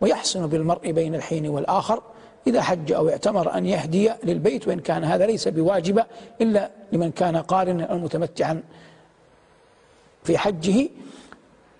ويحسن 0.00 0.46
بالمرء 0.46 0.90
بين 0.90 1.14
الحين 1.14 1.48
والآخر. 1.48 2.02
إذا 2.46 2.62
حج 2.62 2.92
أو 2.92 3.08
اعتمر 3.08 3.54
أن 3.54 3.66
يهدي 3.66 4.10
للبيت 4.24 4.68
وإن 4.68 4.80
كان 4.80 5.04
هذا 5.04 5.26
ليس 5.26 5.48
بواجبة 5.48 6.04
إلا 6.40 6.70
لمن 6.92 7.10
كان 7.10 7.36
قارنا 7.36 7.84
أو 7.84 7.98
متمتعا 7.98 8.62
في 10.24 10.38
حجه 10.38 10.88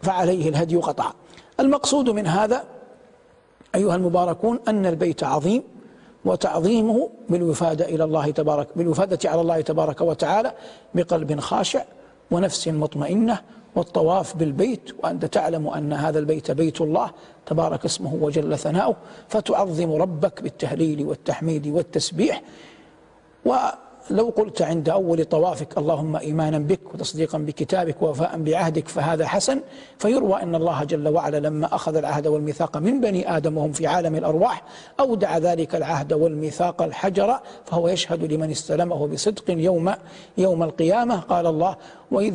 فعليه 0.03 0.49
الهدي 0.49 0.77
قطعا. 0.77 1.13
المقصود 1.61 2.11
من 2.11 2.27
هذا 2.27 2.65
أيها 3.75 3.97
المباركون 3.97 4.61
أن 4.69 4.87
البيت 4.87 5.25
عظيم 5.25 5.63
وتعظيمه 6.25 7.11
بالوفادة 7.29 7.85
إلى 7.85 8.05
الله 8.05 8.31
تبارك 8.31 8.69
بالوفادة 8.77 9.31
على 9.31 9.41
الله 9.41 9.61
تبارك 9.61 10.01
وتعالى 10.01 10.53
بقلب 10.95 11.41
خاشع 11.41 11.85
ونفس 12.31 12.69
مطمئنة 12.69 13.41
والطواف 13.77 14.37
بالبيت 14.37 14.91
وأنت 15.03 15.25
تعلم 15.25 15.69
أن 15.69 15.93
هذا 15.93 16.19
البيت 16.19 16.51
بيت 16.51 16.81
الله 16.81 17.11
تبارك 17.47 17.85
اسمه 17.85 18.15
وجل 18.15 18.59
ثناؤه 18.59 18.97
فتعظم 19.29 19.93
ربك 19.93 20.43
بالتهليل 20.43 21.07
والتحميد 21.07 21.67
والتسبيح. 21.67 22.43
لو 24.11 24.33
قلت 24.37 24.63
عند 24.63 24.89
أول 24.89 25.25
طوافك 25.25 25.79
اللهم 25.79 26.17
إيمانا 26.17 26.59
بك 26.59 26.95
وتصديقا 26.95 27.39
بكتابك 27.39 28.03
ووفاء 28.03 28.39
بعهدك 28.39 28.89
فهذا 28.89 29.27
حسن 29.27 29.61
فيروى 29.99 30.43
أن 30.43 30.55
الله 30.55 30.85
جل 30.85 31.09
وعلا 31.09 31.37
لما 31.37 31.75
أخذ 31.75 31.97
العهد 31.97 32.27
والميثاق 32.27 32.77
من 32.77 33.01
بني 33.01 33.37
آدم 33.37 33.59
وهم 33.59 33.73
في 33.73 33.87
عالم 33.87 34.17
الأرواح 34.17 34.63
أودع 35.01 35.39
ذلك 35.39 35.75
العهد 35.75 36.13
والميثاق 36.13 36.83
الحجر 36.83 37.41
فهو 37.65 37.89
يشهد 37.89 38.33
لمن 38.33 38.51
استلمه 38.51 39.07
بصدق 39.07 39.45
يوم 39.51 39.93
يوم 40.39 40.63
القيامة. 40.63 41.21
قال 41.21 41.47
الله 41.47 41.77
وإذ 42.11 42.35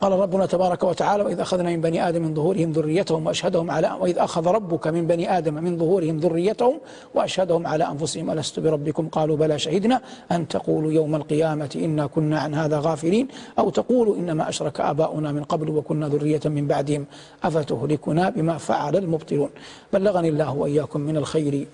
قال 0.00 0.12
ربنا 0.12 0.46
تبارك 0.46 0.82
وتعالى 0.84 1.22
وإذ 1.22 1.40
أخذنا 1.40 1.70
من 1.70 1.80
بني 1.80 2.08
آدم 2.08 2.22
من 2.22 2.34
ظهورهم 2.34 2.72
ذريتهم 2.72 3.26
وأشهدهم 3.26 3.70
على 3.70 3.96
وإذ 4.00 4.18
أخذ 4.18 4.46
ربك 4.46 4.86
من 4.86 5.06
بني 5.06 5.38
آدم 5.38 5.54
من 5.54 5.78
ظهورهم 5.78 6.16
ذريتهم 6.16 6.80
وأشهدهم 7.14 7.66
على 7.66 7.84
أنفسهم 7.84 8.30
ألست 8.30 8.60
بربكم؟ 8.60 9.08
قالوا 9.08 9.36
بلى 9.36 9.58
شهدنا 9.58 10.00
أن 10.32 10.48
تقولوا 10.48 10.92
يوم 10.92 11.14
القيامة 11.14 11.70
إنا 11.76 12.06
كنا 12.06 12.40
عن 12.40 12.54
هذا 12.54 12.78
غافلين 12.78 13.28
أو 13.58 13.70
تقولوا 13.70 14.16
إنما 14.16 14.48
أشرك 14.48 14.80
آباؤنا 14.80 15.32
من 15.32 15.44
قبل 15.44 15.70
وكنا 15.70 16.08
ذرية 16.08 16.40
من 16.44 16.66
بعدهم 16.66 17.06
أفتهلكنا 17.44 18.30
بما 18.30 18.58
فعل 18.58 18.96
المبطلون؟ 18.96 19.50
بلغني 19.92 20.28
الله 20.28 20.54
وإياكم 20.54 21.00
من 21.00 21.16
الخير 21.16 21.66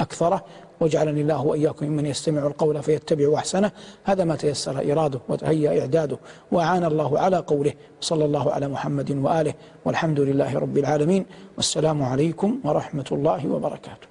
أكثره. 0.00 0.44
واجعلني 0.80 1.20
الله 1.20 1.46
وإياكم 1.46 1.86
ممن 1.86 2.06
يستمع 2.06 2.46
القول 2.46 2.82
فيتبع 2.82 3.34
أحسنه. 3.34 3.70
هذا 4.04 4.24
ما 4.24 4.36
تيسر 4.36 4.92
إراده 4.92 5.20
وتهيأ 5.28 5.80
إعداده. 5.80 6.18
وأعان 6.52 6.84
الله 6.84 7.18
على 7.18 7.36
قوله 7.36 7.72
صلى 8.00 8.24
الله 8.24 8.52
على 8.52 8.68
محمد 8.68 9.10
وآله 9.10 9.54
والحمد 9.84 10.20
لله 10.20 10.58
رب 10.58 10.78
العالمين. 10.78 11.26
والسلام 11.56 12.02
عليكم 12.02 12.60
ورحمة 12.64 13.08
الله 13.12 13.48
وبركاته. 13.48 14.09